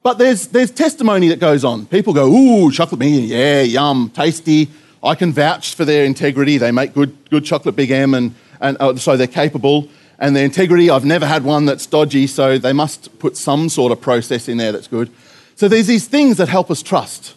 but 0.03 0.19
there's, 0.19 0.49
there's 0.49 0.71
testimony 0.71 1.29
that 1.29 1.41
goes 1.41 1.64
on. 1.64 1.87
People 1.87 2.12
go, 2.12 2.26
ooh, 2.26 2.71
chocolate 2.71 2.99
Big 2.99 3.14
M, 3.14 3.25
yeah, 3.25 3.62
yum, 3.62 4.11
tasty. 4.14 4.71
I 5.03 5.14
can 5.14 5.33
vouch 5.33 5.75
for 5.75 5.85
their 5.85 6.05
integrity. 6.05 6.59
They 6.59 6.73
make 6.73 6.95
good, 6.95 7.17
good 7.31 7.45
chocolate 7.45 7.76
Big 7.76 7.91
M, 7.91 8.14
and, 8.14 8.35
and 8.64 8.76
oh, 8.80 8.97
so 8.97 9.16
they're 9.16 9.26
capable. 9.26 9.88
And 10.18 10.35
their 10.35 10.44
integrity, 10.44 10.90
I've 10.90 11.04
never 11.04 11.26
had 11.26 11.44
one 11.44 11.66
that's 11.66 11.87
dodgy, 11.87 12.26
so 12.26 12.56
they 12.56 12.73
must 12.73 13.18
put 13.18 13.37
some 13.37 13.68
sort 13.68 13.92
of 13.92 14.00
process 14.00 14.49
in 14.49 14.59
there 14.59 14.73
that's 14.73 14.87
good. 14.87 15.11
So 15.56 15.68
there's 15.68 15.87
these 15.87 16.06
things 16.06 16.37
that 16.38 16.49
help 16.49 16.71
us 16.71 16.83
trust, 16.83 17.35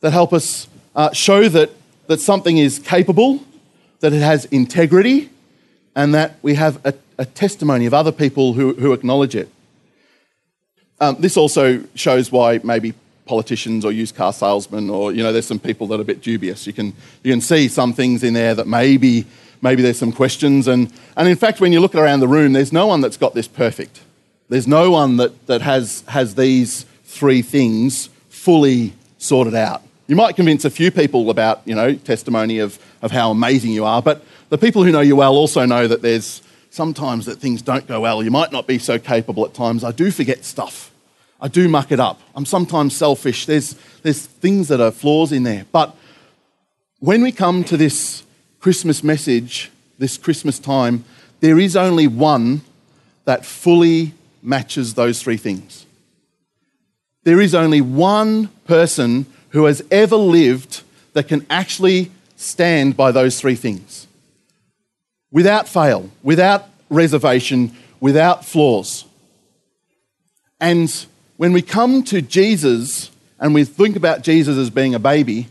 that 0.00 0.12
help 0.12 0.32
us 0.32 0.68
uh, 0.94 1.12
show 1.12 1.48
that 1.48 1.70
that 2.08 2.20
something 2.20 2.58
is 2.58 2.78
capable, 2.78 3.40
that 4.00 4.12
it 4.12 4.20
has 4.20 4.46
integrity, 4.46 5.30
and 5.94 6.14
that 6.14 6.36
we 6.42 6.54
have 6.54 6.84
a, 6.84 6.94
a 7.18 7.24
testimony 7.24 7.86
of 7.86 7.94
other 7.94 8.12
people 8.12 8.54
who, 8.54 8.74
who 8.74 8.92
acknowledge 8.92 9.36
it. 9.36 9.48
Um, 11.00 11.16
this 11.20 11.36
also 11.36 11.84
shows 11.94 12.32
why 12.32 12.60
maybe 12.64 12.94
politicians 13.26 13.84
or 13.84 13.92
used 13.92 14.16
car 14.16 14.32
salesmen 14.32 14.88
or 14.88 15.12
you 15.12 15.22
know 15.22 15.32
there's 15.32 15.46
some 15.46 15.58
people 15.58 15.86
that 15.86 15.98
are 15.98 16.02
a 16.02 16.04
bit 16.04 16.22
dubious 16.22 16.66
you 16.66 16.72
can 16.72 16.94
you 17.22 17.30
can 17.30 17.42
see 17.42 17.68
some 17.68 17.92
things 17.92 18.24
in 18.24 18.32
there 18.32 18.54
that 18.54 18.66
maybe 18.66 19.26
maybe 19.62 19.82
there's 19.82 19.98
some 19.98 20.12
questions 20.12 20.68
and 20.68 20.92
and 21.16 21.28
in 21.28 21.36
fact 21.36 21.60
when 21.60 21.72
you 21.72 21.80
look 21.80 21.94
around 21.94 22.20
the 22.20 22.28
room 22.28 22.52
there's 22.52 22.72
no 22.72 22.86
one 22.86 23.00
that's 23.00 23.16
got 23.16 23.34
this 23.34 23.48
perfect 23.48 24.00
there's 24.48 24.66
no 24.66 24.90
one 24.90 25.16
that 25.16 25.46
that 25.46 25.62
has 25.62 26.02
has 26.08 26.34
these 26.34 26.84
three 27.04 27.42
things 27.42 28.10
fully 28.28 28.92
sorted 29.18 29.54
out. 29.54 29.82
You 30.06 30.16
might 30.16 30.36
convince 30.36 30.64
a 30.64 30.70
few 30.70 30.90
people 30.90 31.28
about, 31.30 31.60
you 31.66 31.74
know, 31.74 31.94
testimony 31.94 32.60
of, 32.60 32.78
of 33.02 33.10
how 33.10 33.30
amazing 33.30 33.72
you 33.72 33.84
are, 33.84 34.00
but 34.00 34.24
the 34.48 34.58
people 34.58 34.84
who 34.84 34.92
know 34.92 35.00
you 35.00 35.16
well 35.16 35.34
also 35.34 35.66
know 35.66 35.86
that 35.88 36.00
there's 36.00 36.42
sometimes 36.70 37.26
that 37.26 37.38
things 37.38 37.60
don't 37.60 37.86
go 37.86 38.00
well. 38.00 38.22
You 38.22 38.30
might 38.30 38.52
not 38.52 38.66
be 38.66 38.78
so 38.78 38.98
capable 38.98 39.44
at 39.44 39.54
times. 39.54 39.84
I 39.84 39.90
do 39.90 40.10
forget 40.10 40.44
stuff. 40.44 40.90
I 41.40 41.48
do 41.48 41.68
muck 41.68 41.92
it 41.92 42.00
up. 42.00 42.20
I'm 42.34 42.46
sometimes 42.46 42.96
selfish. 42.96 43.46
There's, 43.46 43.74
there's 44.02 44.24
things 44.24 44.68
that 44.68 44.80
are 44.80 44.90
flaws 44.90 45.32
in 45.32 45.42
there. 45.42 45.66
But 45.72 45.94
when 47.00 47.22
we 47.22 47.32
come 47.32 47.64
to 47.64 47.76
this 47.76 48.22
Christmas 48.60 49.04
message, 49.04 49.70
this 49.98 50.16
Christmas 50.16 50.58
time, 50.58 51.04
there 51.40 51.58
is 51.58 51.76
only 51.76 52.06
one 52.06 52.62
that 53.24 53.46
fully 53.46 54.14
matches 54.42 54.94
those 54.94 55.22
three 55.22 55.36
things. 55.36 55.86
There 57.24 57.40
is 57.40 57.54
only 57.54 57.80
one 57.80 58.48
person 58.66 59.26
who 59.50 59.64
has 59.66 59.82
ever 59.90 60.16
lived 60.16 60.82
that 61.12 61.28
can 61.28 61.46
actually 61.50 62.10
stand 62.36 62.96
by 62.96 63.12
those 63.12 63.40
three 63.40 63.54
things 63.54 64.06
without 65.30 65.68
fail, 65.68 66.10
without 66.22 66.68
reservation, 66.88 67.72
without 68.00 68.44
flaws. 68.44 69.04
And 70.60 70.92
when 71.36 71.52
we 71.52 71.62
come 71.62 72.02
to 72.04 72.22
Jesus 72.22 73.10
and 73.38 73.54
we 73.54 73.64
think 73.64 73.96
about 73.96 74.22
Jesus 74.22 74.56
as 74.56 74.70
being 74.70 74.94
a 74.94 74.98
baby, 74.98 75.48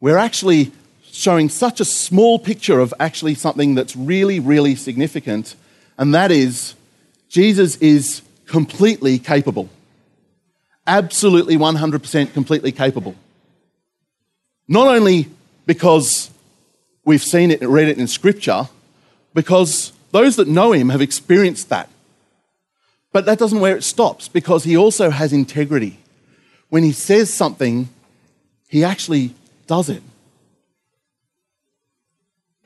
we're 0.00 0.18
actually 0.18 0.72
showing 1.12 1.50
such 1.50 1.78
a 1.78 1.84
small 1.84 2.38
picture 2.38 2.80
of 2.80 2.94
actually 2.98 3.34
something 3.34 3.74
that's 3.74 3.94
really, 3.94 4.40
really 4.40 4.74
significant, 4.74 5.54
and 5.98 6.14
that 6.14 6.32
is 6.32 6.74
Jesus 7.28 7.76
is 7.76 8.22
completely 8.46 9.18
capable. 9.18 9.68
Absolutely 10.86 11.56
100% 11.56 12.32
completely 12.32 12.72
capable. 12.72 13.14
Not 14.66 14.88
only 14.88 15.28
because 15.66 16.30
we've 17.04 17.22
seen 17.22 17.50
it 17.50 17.60
and 17.60 17.72
read 17.72 17.88
it 17.88 17.98
in 17.98 18.08
Scripture, 18.08 18.68
because 19.34 19.92
those 20.12 20.36
that 20.36 20.48
know 20.48 20.72
him 20.72 20.88
have 20.88 21.02
experienced 21.02 21.68
that. 21.68 21.90
But 23.12 23.26
that 23.26 23.38
doesn't 23.38 23.60
where 23.60 23.76
it 23.76 23.84
stops, 23.84 24.28
because 24.28 24.64
he 24.64 24.76
also 24.76 25.10
has 25.10 25.32
integrity. 25.32 25.98
When 26.70 26.82
he 26.82 26.92
says 26.92 27.32
something, 27.32 27.90
he 28.68 28.82
actually 28.82 29.34
does 29.66 29.90
it. 29.90 30.02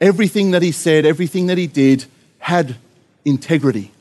Everything 0.01 0.51
that 0.51 0.63
he 0.63 0.73
said, 0.73 1.07
everything 1.07 1.47
that 1.47 1.59
he 1.59 1.67
did 1.67 2.05
had 2.39 2.77
integrity. 3.25 3.93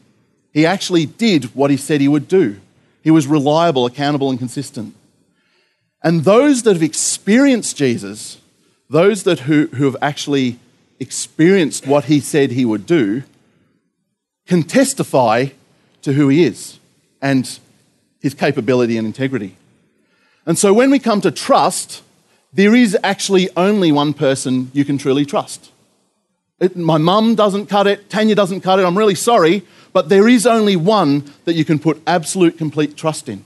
He 0.53 0.65
actually 0.65 1.05
did 1.05 1.55
what 1.55 1.71
he 1.71 1.77
said 1.77 2.01
he 2.01 2.07
would 2.07 2.27
do. 2.27 2.59
He 3.03 3.11
was 3.11 3.27
reliable, 3.27 3.85
accountable, 3.85 4.29
and 4.29 4.39
consistent. 4.39 4.95
And 6.03 6.23
those 6.23 6.63
that 6.63 6.73
have 6.73 6.83
experienced 6.83 7.77
Jesus, 7.77 8.39
those 8.89 9.23
that 9.23 9.41
who, 9.41 9.67
who 9.67 9.85
have 9.85 9.97
actually 10.01 10.59
experienced 10.99 11.87
what 11.87 12.05
he 12.05 12.19
said 12.19 12.51
he 12.51 12.65
would 12.65 12.85
do, 12.85 13.23
can 14.47 14.63
testify 14.63 15.47
to 16.03 16.13
who 16.13 16.29
he 16.29 16.43
is 16.43 16.79
and 17.21 17.59
his 18.21 18.33
capability 18.33 18.97
and 18.97 19.07
integrity. 19.07 19.55
And 20.45 20.57
so 20.57 20.73
when 20.73 20.91
we 20.91 20.99
come 20.99 21.21
to 21.21 21.31
trust, 21.31 22.03
there 22.53 22.75
is 22.75 22.97
actually 23.03 23.49
only 23.57 23.91
one 23.91 24.13
person 24.13 24.69
you 24.73 24.85
can 24.85 24.97
truly 24.97 25.25
trust. 25.25 25.71
It, 26.59 26.75
my 26.75 26.97
mum 26.97 27.35
doesn't 27.35 27.67
cut 27.67 27.87
it, 27.87 28.09
Tanya 28.09 28.35
doesn't 28.35 28.61
cut 28.61 28.79
it, 28.79 28.85
I'm 28.85 28.97
really 28.97 29.15
sorry, 29.15 29.63
but 29.91 30.09
there 30.09 30.27
is 30.27 30.45
only 30.45 30.75
one 30.75 31.31
that 31.43 31.53
you 31.53 31.65
can 31.65 31.79
put 31.79 32.01
absolute, 32.07 32.57
complete 32.57 32.95
trust 32.95 33.27
in. 33.27 33.43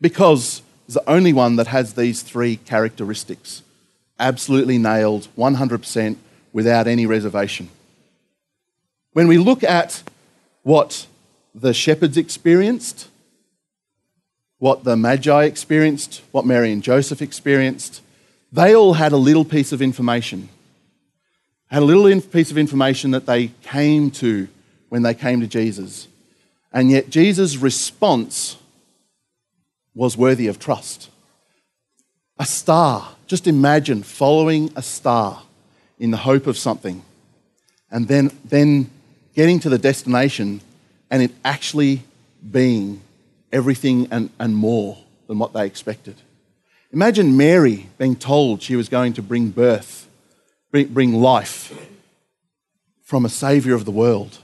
Because 0.00 0.62
it's 0.86 0.94
the 0.94 1.10
only 1.10 1.32
one 1.32 1.56
that 1.56 1.66
has 1.66 1.94
these 1.94 2.22
three 2.22 2.56
characteristics 2.56 3.62
absolutely 4.20 4.78
nailed, 4.78 5.28
100%, 5.36 6.16
without 6.52 6.86
any 6.86 7.06
reservation. 7.06 7.68
When 9.12 9.28
we 9.28 9.38
look 9.38 9.62
at 9.62 10.02
what 10.62 11.06
the 11.54 11.74
shepherds 11.74 12.16
experienced, 12.16 13.08
what 14.58 14.84
the 14.84 14.96
Magi 14.96 15.44
experienced, 15.44 16.22
what 16.32 16.46
Mary 16.46 16.72
and 16.72 16.82
Joseph 16.82 17.22
experienced, 17.22 18.02
they 18.52 18.74
all 18.74 18.94
had 18.94 19.12
a 19.12 19.16
little 19.16 19.44
piece 19.44 19.72
of 19.72 19.82
information. 19.82 20.48
Had 21.70 21.82
a 21.82 21.84
little 21.84 22.20
piece 22.20 22.50
of 22.50 22.58
information 22.58 23.10
that 23.10 23.26
they 23.26 23.48
came 23.62 24.10
to 24.12 24.48
when 24.88 25.02
they 25.02 25.14
came 25.14 25.40
to 25.40 25.46
Jesus. 25.46 26.08
And 26.72 26.90
yet 26.90 27.10
Jesus' 27.10 27.56
response 27.56 28.56
was 29.94 30.16
worthy 30.16 30.46
of 30.46 30.58
trust. 30.58 31.10
A 32.38 32.46
star. 32.46 33.16
Just 33.26 33.46
imagine 33.46 34.02
following 34.02 34.70
a 34.76 34.82
star 34.82 35.42
in 35.98 36.10
the 36.10 36.16
hope 36.16 36.46
of 36.46 36.56
something 36.56 37.02
and 37.90 38.08
then, 38.08 38.30
then 38.44 38.90
getting 39.34 39.60
to 39.60 39.68
the 39.68 39.78
destination 39.78 40.60
and 41.10 41.22
it 41.22 41.32
actually 41.44 42.02
being 42.50 43.00
everything 43.52 44.08
and, 44.10 44.30
and 44.38 44.54
more 44.54 44.98
than 45.26 45.38
what 45.38 45.52
they 45.52 45.66
expected. 45.66 46.16
Imagine 46.92 47.36
Mary 47.36 47.88
being 47.98 48.16
told 48.16 48.62
she 48.62 48.76
was 48.76 48.88
going 48.88 49.12
to 49.14 49.22
bring 49.22 49.50
birth, 49.50 50.07
bring, 50.70 50.88
bring 50.88 51.14
life 51.14 51.72
from 53.02 53.24
a 53.24 53.28
Saviour 53.28 53.74
of 53.74 53.84
the 53.84 53.90
world, 53.90 54.38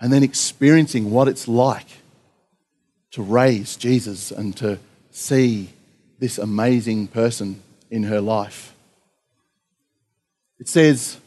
and 0.00 0.12
then 0.12 0.22
experiencing 0.22 1.10
what 1.10 1.28
it's 1.28 1.48
like 1.48 1.88
to 3.10 3.22
raise 3.22 3.76
Jesus 3.76 4.30
and 4.30 4.56
to 4.56 4.78
see 5.10 5.70
this 6.18 6.38
amazing 6.38 7.08
person 7.08 7.62
in 7.90 8.04
her 8.04 8.20
life. 8.20 8.74
It 10.58 10.68
says 10.68 11.18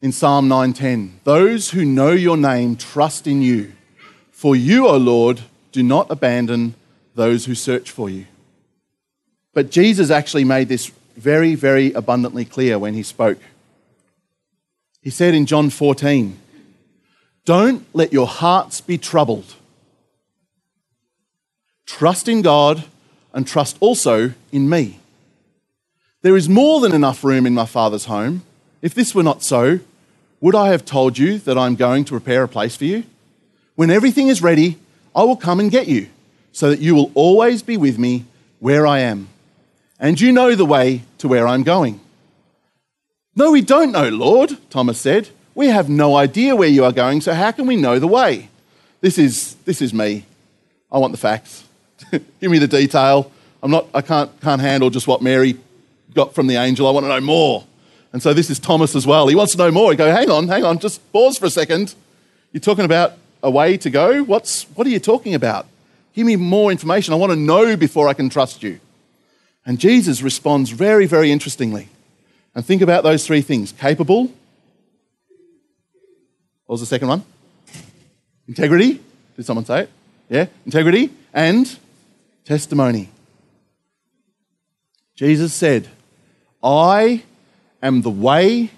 in 0.00 0.12
Psalm 0.12 0.48
9:10, 0.48 1.20
"Those 1.24 1.70
who 1.70 1.84
know 1.84 2.12
your 2.12 2.36
name 2.36 2.76
trust 2.76 3.26
in 3.26 3.42
you, 3.42 3.72
for 4.30 4.54
you, 4.56 4.86
O 4.86 4.96
Lord, 4.96 5.42
do 5.72 5.82
not 5.82 6.10
abandon 6.10 6.74
those 7.14 7.44
who 7.44 7.54
search 7.54 7.90
for 7.90 8.08
you." 8.08 8.26
But 9.54 9.70
Jesus 9.70 10.10
actually 10.10 10.44
made 10.44 10.68
this 10.68 10.90
very, 11.16 11.54
very 11.54 11.92
abundantly 11.92 12.44
clear 12.44 12.78
when 12.78 12.94
he 12.94 13.02
spoke. 13.02 13.38
He 15.08 15.12
said 15.12 15.32
in 15.32 15.46
John 15.46 15.70
14, 15.70 16.38
Don't 17.46 17.86
let 17.94 18.12
your 18.12 18.26
hearts 18.26 18.82
be 18.82 18.98
troubled. 18.98 19.54
Trust 21.86 22.28
in 22.28 22.42
God 22.42 22.84
and 23.32 23.46
trust 23.46 23.78
also 23.80 24.34
in 24.52 24.68
me. 24.68 25.00
There 26.20 26.36
is 26.36 26.46
more 26.46 26.82
than 26.82 26.92
enough 26.92 27.24
room 27.24 27.46
in 27.46 27.54
my 27.54 27.64
Father's 27.64 28.04
home. 28.04 28.42
If 28.82 28.92
this 28.92 29.14
were 29.14 29.22
not 29.22 29.42
so, 29.42 29.80
would 30.42 30.54
I 30.54 30.72
have 30.72 30.84
told 30.84 31.16
you 31.16 31.38
that 31.38 31.56
I'm 31.56 31.74
going 31.74 32.04
to 32.04 32.12
prepare 32.12 32.42
a 32.42 32.46
place 32.46 32.76
for 32.76 32.84
you? 32.84 33.04
When 33.76 33.88
everything 33.88 34.28
is 34.28 34.42
ready, 34.42 34.76
I 35.16 35.22
will 35.22 35.36
come 35.36 35.58
and 35.58 35.70
get 35.70 35.88
you, 35.88 36.08
so 36.52 36.68
that 36.68 36.80
you 36.80 36.94
will 36.94 37.12
always 37.14 37.62
be 37.62 37.78
with 37.78 37.98
me 37.98 38.26
where 38.58 38.86
I 38.86 38.98
am. 38.98 39.30
And 39.98 40.20
you 40.20 40.32
know 40.32 40.54
the 40.54 40.66
way 40.66 41.00
to 41.16 41.28
where 41.28 41.48
I'm 41.48 41.62
going. 41.62 41.98
No, 43.38 43.52
we 43.52 43.60
don't 43.60 43.92
know, 43.92 44.08
Lord, 44.08 44.58
Thomas 44.68 45.00
said. 45.00 45.28
We 45.54 45.68
have 45.68 45.88
no 45.88 46.16
idea 46.16 46.56
where 46.56 46.68
you 46.68 46.84
are 46.84 46.90
going, 46.90 47.20
so 47.20 47.32
how 47.34 47.52
can 47.52 47.68
we 47.68 47.76
know 47.76 48.00
the 48.00 48.08
way? 48.08 48.48
This 49.00 49.16
is, 49.16 49.54
this 49.64 49.80
is 49.80 49.94
me. 49.94 50.24
I 50.90 50.98
want 50.98 51.12
the 51.12 51.18
facts. 51.18 51.62
Give 52.10 52.50
me 52.50 52.58
the 52.58 52.66
detail. 52.66 53.30
I'm 53.62 53.70
not, 53.70 53.86
I 53.94 54.00
can't, 54.00 54.28
can't 54.40 54.60
handle 54.60 54.90
just 54.90 55.06
what 55.06 55.22
Mary 55.22 55.56
got 56.14 56.34
from 56.34 56.48
the 56.48 56.56
angel. 56.56 56.88
I 56.88 56.90
want 56.90 57.04
to 57.04 57.10
know 57.10 57.20
more. 57.20 57.64
And 58.12 58.20
so 58.20 58.34
this 58.34 58.50
is 58.50 58.58
Thomas 58.58 58.96
as 58.96 59.06
well. 59.06 59.28
He 59.28 59.36
wants 59.36 59.52
to 59.52 59.58
know 59.58 59.70
more. 59.70 59.92
He 59.92 59.96
go, 59.96 60.10
hang 60.10 60.32
on, 60.32 60.48
hang 60.48 60.64
on, 60.64 60.80
just 60.80 61.00
pause 61.12 61.38
for 61.38 61.46
a 61.46 61.50
second. 61.50 61.94
You're 62.50 62.60
talking 62.60 62.84
about 62.84 63.12
a 63.40 63.52
way 63.52 63.76
to 63.76 63.88
go? 63.88 64.24
What's, 64.24 64.64
what 64.74 64.84
are 64.84 64.90
you 64.90 64.98
talking 64.98 65.36
about? 65.36 65.68
Give 66.12 66.26
me 66.26 66.34
more 66.34 66.72
information. 66.72 67.14
I 67.14 67.16
want 67.18 67.30
to 67.30 67.38
know 67.38 67.76
before 67.76 68.08
I 68.08 68.14
can 68.14 68.30
trust 68.30 68.64
you. 68.64 68.80
And 69.64 69.78
Jesus 69.78 70.22
responds 70.22 70.70
very, 70.70 71.06
very 71.06 71.30
interestingly. 71.30 71.88
And 72.58 72.66
think 72.66 72.82
about 72.82 73.04
those 73.04 73.24
three 73.24 73.40
things 73.40 73.70
capable. 73.70 74.24
What 76.66 76.74
was 76.74 76.80
the 76.80 76.86
second 76.86 77.06
one? 77.06 77.22
Integrity. 78.48 79.00
Did 79.36 79.46
someone 79.46 79.64
say 79.64 79.82
it? 79.82 79.90
Yeah? 80.28 80.46
Integrity 80.66 81.10
and 81.32 81.78
testimony. 82.44 83.10
Jesus 85.14 85.54
said, 85.54 85.86
I 86.60 87.22
am 87.80 88.02
the 88.02 88.10
way, 88.10 88.70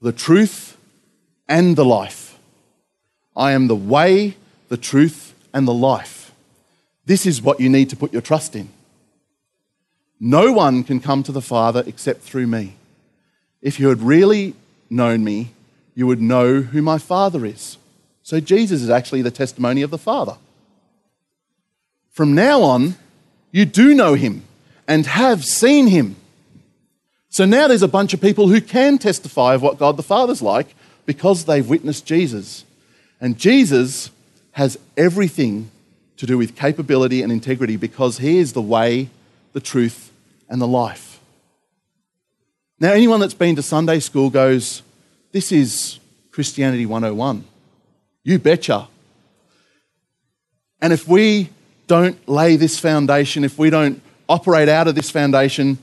the 0.00 0.12
truth, 0.12 0.78
and 1.46 1.76
the 1.76 1.84
life. 1.84 2.38
I 3.36 3.52
am 3.52 3.66
the 3.66 3.76
way, 3.76 4.38
the 4.70 4.78
truth, 4.78 5.34
and 5.52 5.68
the 5.68 5.74
life. 5.74 6.32
This 7.04 7.26
is 7.26 7.42
what 7.42 7.60
you 7.60 7.68
need 7.68 7.90
to 7.90 7.96
put 7.96 8.14
your 8.14 8.22
trust 8.22 8.56
in. 8.56 8.70
No 10.18 10.54
one 10.54 10.82
can 10.82 11.00
come 11.00 11.22
to 11.24 11.32
the 11.32 11.42
Father 11.42 11.84
except 11.86 12.22
through 12.22 12.46
me. 12.46 12.76
If 13.64 13.80
you 13.80 13.88
had 13.88 14.02
really 14.02 14.54
known 14.90 15.24
me, 15.24 15.50
you 15.96 16.06
would 16.06 16.20
know 16.20 16.60
who 16.60 16.82
my 16.82 16.98
Father 16.98 17.44
is. 17.46 17.78
So 18.22 18.38
Jesus 18.38 18.82
is 18.82 18.90
actually 18.90 19.22
the 19.22 19.30
testimony 19.30 19.82
of 19.82 19.90
the 19.90 19.98
Father. 19.98 20.36
From 22.10 22.34
now 22.34 22.62
on, 22.62 22.94
you 23.50 23.64
do 23.64 23.94
know 23.94 24.14
him 24.14 24.42
and 24.86 25.06
have 25.06 25.44
seen 25.44 25.86
him. 25.86 26.16
So 27.30 27.46
now 27.46 27.66
there's 27.66 27.82
a 27.82 27.88
bunch 27.88 28.12
of 28.12 28.20
people 28.20 28.48
who 28.48 28.60
can 28.60 28.98
testify 28.98 29.54
of 29.54 29.62
what 29.62 29.78
God 29.78 29.96
the 29.96 30.02
Father's 30.02 30.42
like 30.42 30.74
because 31.06 31.46
they've 31.46 31.68
witnessed 31.68 32.04
Jesus. 32.04 32.64
And 33.20 33.38
Jesus 33.38 34.10
has 34.52 34.78
everything 34.96 35.70
to 36.18 36.26
do 36.26 36.36
with 36.36 36.54
capability 36.54 37.22
and 37.22 37.32
integrity 37.32 37.76
because 37.76 38.18
he 38.18 38.38
is 38.38 38.52
the 38.52 38.62
way, 38.62 39.08
the 39.52 39.60
truth, 39.60 40.12
and 40.48 40.60
the 40.60 40.68
life. 40.68 41.13
Now, 42.80 42.92
anyone 42.92 43.20
that's 43.20 43.34
been 43.34 43.56
to 43.56 43.62
Sunday 43.62 44.00
school 44.00 44.30
goes, 44.30 44.82
This 45.32 45.52
is 45.52 46.00
Christianity 46.30 46.86
101. 46.86 47.44
You 48.24 48.38
betcha. 48.38 48.88
And 50.80 50.92
if 50.92 51.06
we 51.06 51.50
don't 51.86 52.28
lay 52.28 52.56
this 52.56 52.78
foundation, 52.78 53.44
if 53.44 53.58
we 53.58 53.70
don't 53.70 54.02
operate 54.28 54.68
out 54.68 54.88
of 54.88 54.94
this 54.94 55.10
foundation, 55.10 55.78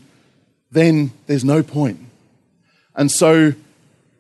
then 0.71 1.12
there's 1.27 1.45
no 1.45 1.63
point. 1.63 2.00
And 2.95 3.10
so, 3.10 3.53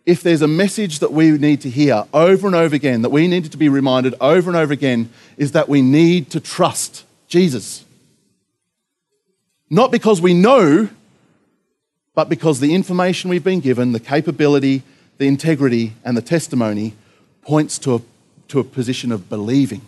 if 0.05 0.23
there's 0.23 0.41
a 0.41 0.47
message 0.47 0.99
that 0.99 1.11
we 1.11 1.31
need 1.31 1.61
to 1.61 1.69
hear 1.69 2.05
over 2.13 2.47
and 2.47 2.55
over 2.55 2.75
again, 2.75 3.01
that 3.01 3.09
we 3.09 3.27
need 3.27 3.51
to 3.51 3.57
be 3.57 3.69
reminded 3.69 4.15
over 4.21 4.49
and 4.49 4.57
over 4.57 4.73
again, 4.73 5.11
is 5.37 5.51
that 5.51 5.69
we 5.69 5.81
need 5.81 6.29
to 6.31 6.39
trust 6.39 7.03
Jesus. 7.27 7.85
Not 9.69 9.91
because 9.91 10.21
we 10.21 10.33
know, 10.33 10.89
but 12.21 12.29
because 12.29 12.59
the 12.59 12.75
information 12.75 13.31
we've 13.31 13.43
been 13.43 13.61
given, 13.61 13.93
the 13.93 13.99
capability, 13.99 14.83
the 15.17 15.25
integrity, 15.25 15.93
and 16.05 16.15
the 16.15 16.21
testimony 16.21 16.93
points 17.41 17.79
to 17.79 17.95
a, 17.95 18.01
to 18.47 18.59
a 18.59 18.63
position 18.63 19.11
of 19.11 19.27
believing. 19.27 19.81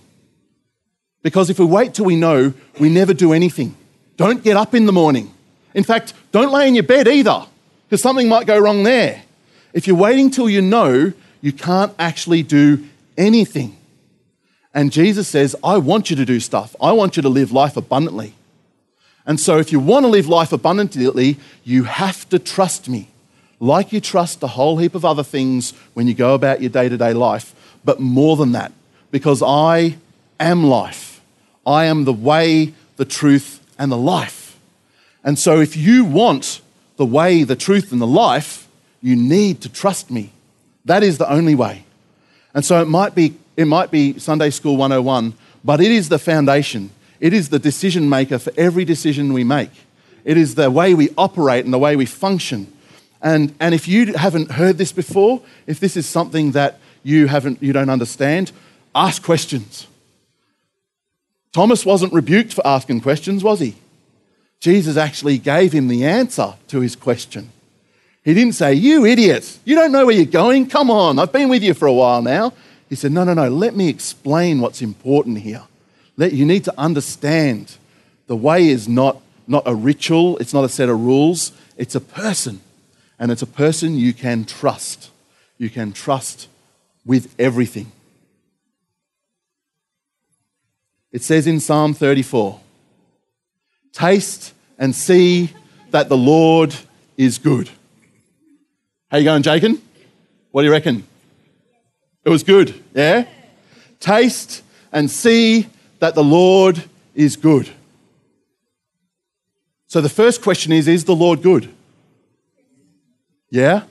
Because 1.22 1.52
if 1.52 1.60
we 1.60 1.66
wait 1.66 1.94
till 1.94 2.06
we 2.06 2.16
know, 2.16 2.56
we 2.80 2.90
never 2.90 3.14
do 3.14 3.34
anything. 3.34 3.76
Don't 4.18 4.44
get 4.44 4.58
up 4.58 4.74
in 4.74 4.88
the 4.88 4.92
morning. 4.92 5.32
In 5.76 5.84
fact, 5.84 6.16
don't 6.32 6.52
lay 6.52 6.68
in 6.68 6.74
your 6.74 6.86
bed 6.86 7.08
either, 7.08 7.46
because 7.86 8.02
something 8.02 8.28
might 8.28 8.48
go 8.48 8.58
wrong 8.58 8.82
there. 8.82 9.22
If 9.72 9.86
you're 9.86 9.96
waiting 9.96 10.32
till 10.32 10.50
you 10.50 10.64
know, 10.64 11.14
you 11.40 11.54
can't 11.54 11.94
actually 12.00 12.42
do 12.42 12.84
anything. 13.16 13.78
And 14.74 14.92
Jesus 14.92 15.28
says, 15.28 15.56
I 15.64 15.78
want 15.78 16.10
you 16.10 16.16
to 16.16 16.26
do 16.26 16.40
stuff. 16.40 16.76
I 16.82 16.94
want 16.94 17.16
you 17.16 17.22
to 17.22 17.30
live 17.30 17.52
life 17.52 17.78
abundantly. 17.78 18.34
And 19.26 19.40
so, 19.40 19.58
if 19.58 19.72
you 19.72 19.80
want 19.80 20.04
to 20.04 20.10
live 20.10 20.28
life 20.28 20.52
abundantly, 20.52 21.38
you 21.64 21.84
have 21.86 22.28
to 22.30 22.40
trust 22.40 22.90
me, 22.90 23.08
like 23.60 23.94
you 23.94 24.02
trust 24.02 24.44
a 24.44 24.48
whole 24.48 24.78
heap 24.78 24.96
of 24.96 25.06
other 25.06 25.24
things 25.24 25.72
when 25.94 26.08
you 26.08 26.14
go 26.14 26.34
about 26.34 26.62
your 26.62 26.70
day 26.70 26.90
to 26.90 26.98
day 26.98 27.14
life, 27.14 27.56
but 27.86 28.02
more 28.02 28.36
than 28.36 28.52
that, 28.52 28.74
because 29.12 29.42
I 29.42 29.96
am 30.40 30.66
life. 30.66 31.22
I 31.66 31.86
am 31.86 32.04
the 32.04 32.14
way, 32.14 32.74
the 32.98 33.06
truth, 33.06 33.66
and 33.80 33.90
the 33.90 33.98
life. 33.98 34.60
And 35.24 35.40
so, 35.40 35.62
if 35.62 35.78
you 35.78 36.04
want 36.04 36.60
the 36.98 37.06
way, 37.06 37.44
the 37.44 37.56
truth, 37.56 37.94
and 37.94 38.02
the 38.02 38.08
life, 38.08 38.68
you 39.02 39.16
need 39.16 39.62
to 39.62 39.70
trust 39.70 40.12
me. 40.12 40.32
That 40.84 41.02
is 41.02 41.18
the 41.18 41.32
only 41.32 41.56
way. 41.56 41.86
And 42.54 42.66
so, 42.66 42.82
it 42.82 42.90
might 42.90 43.16
be, 43.16 43.36
it 43.56 43.66
might 43.66 43.90
be 43.90 44.20
Sunday 44.20 44.50
School 44.50 44.76
101, 44.76 45.34
but 45.64 45.80
it 45.80 45.92
is 45.92 46.10
the 46.10 46.20
foundation. 46.20 46.90
It 47.24 47.32
is 47.32 47.48
the 47.48 47.58
decision 47.58 48.10
maker 48.10 48.38
for 48.38 48.52
every 48.58 48.84
decision 48.84 49.32
we 49.32 49.46
make. 49.46 49.72
It 50.26 50.36
is 50.36 50.56
the 50.56 50.70
way 50.70 50.94
we 50.94 51.10
operate 51.18 51.64
and 51.64 51.74
the 51.74 51.80
way 51.80 51.96
we 51.96 52.06
function. 52.06 52.68
And, 53.22 53.56
and 53.62 53.74
if 53.74 53.88
you 53.88 54.12
haven't 54.12 54.52
heard 54.52 54.78
this 54.78 54.92
before, 54.92 55.42
if 55.66 55.80
this 55.80 55.96
is 55.96 56.06
something 56.06 56.52
that 56.52 56.82
you, 57.02 57.28
haven't, 57.28 57.64
you 57.64 57.72
don't 57.72 57.90
understand, 57.90 58.52
ask 58.94 59.24
questions. 59.24 59.88
Thomas 61.54 61.86
wasn't 61.86 62.12
rebuked 62.12 62.54
for 62.54 62.68
asking 62.68 63.00
questions, 63.00 63.42
was 63.42 63.62
he? 63.62 63.76
Jesus 64.60 64.98
actually 64.98 65.38
gave 65.38 65.72
him 65.72 65.88
the 65.88 66.04
answer 66.04 66.56
to 66.68 66.82
his 66.82 66.98
question. 66.98 67.54
He 68.26 68.34
didn't 68.34 68.56
say, 68.56 68.74
You 68.74 69.06
idiot, 69.06 69.60
you 69.64 69.76
don't 69.76 69.94
know 69.94 70.06
where 70.06 70.16
you're 70.16 70.26
going. 70.26 70.68
Come 70.68 70.92
on, 70.92 71.20
I've 71.20 71.32
been 71.32 71.48
with 71.48 71.64
you 71.64 71.74
for 71.74 71.86
a 71.86 71.94
while 71.94 72.22
now. 72.22 72.52
He 72.90 72.96
said, 72.96 73.14
No, 73.14 73.24
no, 73.24 73.34
no, 73.34 73.48
let 73.48 73.78
me 73.78 73.88
explain 73.88 74.60
what's 74.60 74.82
important 74.82 75.40
here 75.40 75.64
you 76.18 76.46
need 76.46 76.64
to 76.66 76.74
understand 76.78 77.78
the 78.28 78.36
way 78.36 78.68
is 78.68 78.88
not, 78.88 79.22
not 79.48 79.64
a 79.66 79.76
ritual, 79.76 80.38
it's 80.38 80.54
not 80.54 80.64
a 80.64 80.70
set 80.70 80.90
of 80.90 81.00
rules, 81.00 81.52
it's 81.78 81.96
a 81.96 82.02
person. 82.02 82.62
And 83.20 83.32
it's 83.32 83.42
a 83.42 83.48
person 83.48 83.96
you 83.96 84.14
can 84.14 84.46
trust. 84.46 85.10
You 85.58 85.70
can 85.70 85.94
trust 85.94 86.48
with 87.06 87.34
everything. 87.40 87.92
It 91.12 91.22
says 91.22 91.48
in 91.48 91.60
Psalm 91.60 91.94
34 91.94 92.60
Taste 93.92 94.54
and 94.80 94.96
see 94.96 95.52
that 95.92 96.10
the 96.10 96.18
Lord 96.18 96.76
is 97.16 97.38
good. 97.38 97.70
How 99.12 99.20
you 99.20 99.24
going, 99.24 99.44
Jacob? 99.44 99.80
What 100.52 100.64
do 100.64 100.66
you 100.66 100.72
reckon? 100.72 101.06
It 102.26 102.30
was 102.30 102.44
good, 102.44 102.84
yeah? 102.96 103.26
Taste 104.00 104.64
and 104.92 105.10
see 105.10 105.68
that 106.04 106.16
the 106.16 106.24
Lord 106.24 106.84
is 107.16 107.38
good. 107.38 107.70
So 109.88 110.02
the 110.02 110.10
first 110.10 110.42
question 110.42 110.74
is 110.74 110.86
Is 110.86 111.06
the 111.06 111.16
Lord 111.16 111.42
good? 111.42 111.74
Yeah? 113.50 113.84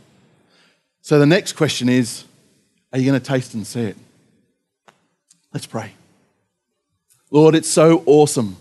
So 1.01 1.19
the 1.19 1.25
next 1.25 1.55
question 1.55 1.89
is 1.89 2.25
Are 2.93 2.99
you 2.99 3.11
going 3.11 3.19
to 3.19 3.27
taste 3.27 3.55
and 3.55 3.67
see 3.67 3.85
it? 3.85 3.97
Let's 5.55 5.65
pray. 5.65 5.93
Lord, 7.31 7.55
it's 7.55 7.73
so 7.73 8.03
awesome 8.05 8.59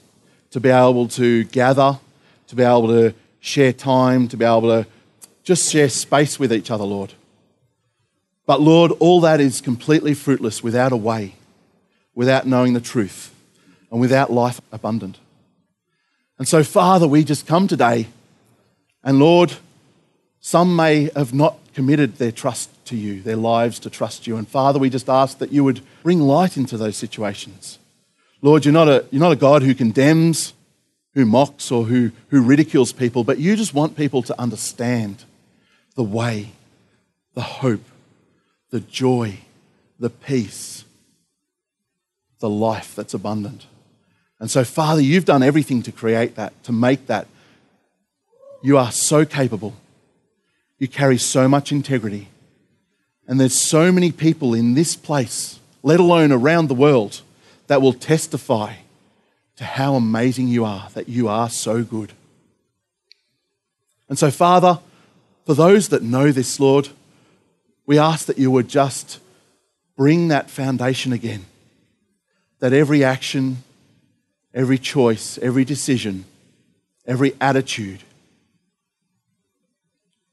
to 0.51 0.61
be 0.61 0.69
able 0.69 1.09
to 1.09 1.43
gather, 1.43 1.99
to 2.47 2.55
be 2.55 2.63
able 2.63 2.87
to 2.87 3.13
share 3.41 3.73
time, 3.73 4.29
to 4.29 4.37
be 4.37 4.45
able 4.45 4.83
to 4.83 4.87
just 5.43 5.69
share 5.69 5.89
space 5.89 6.39
with 6.39 6.53
each 6.53 6.71
other, 6.71 6.85
Lord. 6.85 7.11
But 8.45 8.61
Lord, 8.61 8.93
all 8.99 9.19
that 9.19 9.41
is 9.41 9.59
completely 9.59 10.13
fruitless 10.13 10.63
without 10.63 10.93
a 10.93 10.97
way, 10.97 11.35
without 12.15 12.47
knowing 12.47 12.71
the 12.71 12.79
truth 12.79 13.31
and 13.91 13.99
without 13.99 14.31
life 14.31 14.61
abundant. 14.71 15.19
And 16.39 16.47
so, 16.47 16.63
Father, 16.63 17.07
we 17.07 17.23
just 17.23 17.45
come 17.45 17.67
today, 17.67 18.07
and 19.03 19.19
Lord, 19.19 19.53
some 20.39 20.75
may 20.75 21.11
have 21.15 21.33
not 21.33 21.57
committed 21.73 22.15
their 22.15 22.31
trust 22.31 22.69
to 22.85 22.95
you, 22.95 23.21
their 23.21 23.35
lives 23.35 23.79
to 23.79 23.89
trust 23.89 24.25
you. 24.25 24.37
And 24.37 24.47
Father, 24.47 24.79
we 24.79 24.89
just 24.89 25.09
ask 25.09 25.37
that 25.37 25.51
you 25.51 25.63
would 25.63 25.81
bring 26.03 26.19
light 26.19 26.57
into 26.57 26.77
those 26.77 26.97
situations. 26.97 27.77
Lord, 28.41 28.65
you're 28.65 28.73
not 28.73 28.87
a, 28.87 29.05
you're 29.11 29.21
not 29.21 29.31
a 29.31 29.37
God 29.37 29.61
who 29.61 29.75
condemns, 29.75 30.53
who 31.13 31.25
mocks, 31.25 31.71
or 31.71 31.85
who, 31.85 32.11
who 32.29 32.41
ridicules 32.41 32.91
people, 32.91 33.23
but 33.23 33.37
you 33.37 33.55
just 33.55 33.73
want 33.73 33.95
people 33.95 34.23
to 34.23 34.39
understand 34.39 35.25
the 35.95 36.03
way, 36.03 36.53
the 37.35 37.41
hope, 37.41 37.83
the 38.71 38.79
joy, 38.79 39.39
the 39.99 40.09
peace, 40.09 40.85
the 42.39 42.49
life 42.49 42.95
that's 42.95 43.13
abundant. 43.13 43.67
And 44.41 44.49
so, 44.49 44.63
Father, 44.63 45.01
you've 45.01 45.25
done 45.25 45.43
everything 45.43 45.83
to 45.83 45.91
create 45.91 46.33
that, 46.35 46.63
to 46.63 46.71
make 46.71 47.05
that. 47.05 47.27
You 48.63 48.75
are 48.79 48.91
so 48.91 49.23
capable. 49.23 49.75
You 50.79 50.87
carry 50.87 51.19
so 51.19 51.47
much 51.47 51.71
integrity. 51.71 52.27
And 53.27 53.39
there's 53.39 53.55
so 53.55 53.91
many 53.91 54.11
people 54.11 54.55
in 54.55 54.73
this 54.73 54.95
place, 54.95 55.59
let 55.83 55.99
alone 55.99 56.31
around 56.31 56.67
the 56.67 56.73
world, 56.73 57.21
that 57.67 57.83
will 57.83 57.93
testify 57.93 58.73
to 59.57 59.63
how 59.63 59.93
amazing 59.93 60.47
you 60.47 60.65
are, 60.65 60.89
that 60.95 61.07
you 61.07 61.27
are 61.27 61.47
so 61.47 61.83
good. 61.83 62.11
And 64.09 64.17
so, 64.17 64.31
Father, 64.31 64.79
for 65.45 65.53
those 65.53 65.89
that 65.89 66.01
know 66.01 66.31
this, 66.31 66.59
Lord, 66.59 66.89
we 67.85 67.99
ask 67.99 68.25
that 68.25 68.39
you 68.39 68.49
would 68.49 68.69
just 68.69 69.19
bring 69.95 70.29
that 70.29 70.49
foundation 70.49 71.13
again, 71.13 71.45
that 72.57 72.73
every 72.73 73.03
action, 73.03 73.57
every 74.53 74.77
choice, 74.77 75.37
every 75.41 75.65
decision, 75.65 76.25
every 77.05 77.33
attitude 77.39 78.03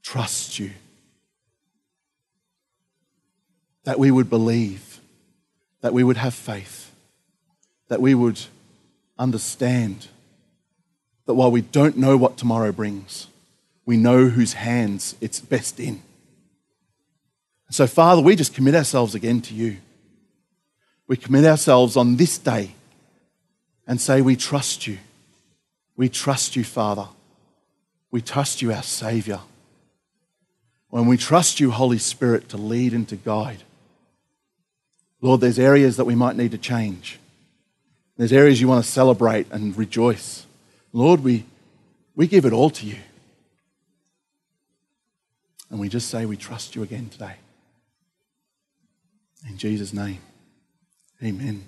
trusts 0.02 0.58
you. 0.58 0.70
That 3.84 3.98
we 3.98 4.10
would 4.10 4.28
believe, 4.28 5.00
that 5.80 5.92
we 5.92 6.04
would 6.04 6.16
have 6.16 6.34
faith, 6.34 6.92
that 7.88 8.00
we 8.00 8.14
would 8.14 8.40
understand 9.18 10.08
that 11.26 11.34
while 11.34 11.50
we 11.50 11.60
don't 11.60 11.96
know 11.96 12.16
what 12.16 12.36
tomorrow 12.36 12.72
brings, 12.72 13.28
we 13.84 13.96
know 13.96 14.28
whose 14.28 14.54
hands 14.54 15.14
it's 15.20 15.40
best 15.40 15.80
in. 15.80 16.02
So, 17.70 17.86
Father, 17.86 18.22
we 18.22 18.34
just 18.34 18.54
commit 18.54 18.74
ourselves 18.74 19.14
again 19.14 19.42
to 19.42 19.54
you. 19.54 19.76
We 21.06 21.16
commit 21.16 21.44
ourselves 21.44 21.96
on 21.96 22.16
this 22.16 22.38
day 22.38 22.72
and 23.88 24.00
say, 24.00 24.20
We 24.20 24.36
trust 24.36 24.86
you. 24.86 24.98
We 25.96 26.08
trust 26.08 26.54
you, 26.54 26.62
Father. 26.62 27.08
We 28.12 28.20
trust 28.22 28.62
you, 28.62 28.72
our 28.72 28.84
Savior. 28.84 29.40
When 30.90 31.06
we 31.06 31.16
trust 31.16 31.58
you, 31.58 31.72
Holy 31.72 31.98
Spirit, 31.98 32.48
to 32.50 32.56
lead 32.56 32.92
and 32.92 33.08
to 33.08 33.16
guide. 33.16 33.64
Lord, 35.20 35.40
there's 35.40 35.58
areas 35.58 35.96
that 35.96 36.04
we 36.04 36.14
might 36.14 36.36
need 36.36 36.52
to 36.52 36.58
change. 36.58 37.18
There's 38.16 38.32
areas 38.32 38.60
you 38.60 38.68
want 38.68 38.84
to 38.84 38.90
celebrate 38.90 39.50
and 39.50 39.76
rejoice. 39.76 40.46
Lord, 40.92 41.24
we, 41.24 41.44
We 42.14 42.26
give 42.26 42.44
it 42.44 42.52
all 42.52 42.70
to 42.70 42.86
you. 42.86 42.96
And 45.70 45.78
we 45.78 45.88
just 45.88 46.08
say 46.08 46.24
we 46.24 46.36
trust 46.36 46.74
you 46.74 46.82
again 46.82 47.08
today. 47.10 47.34
In 49.48 49.56
Jesus' 49.56 49.92
name, 49.92 50.18
amen. 51.22 51.64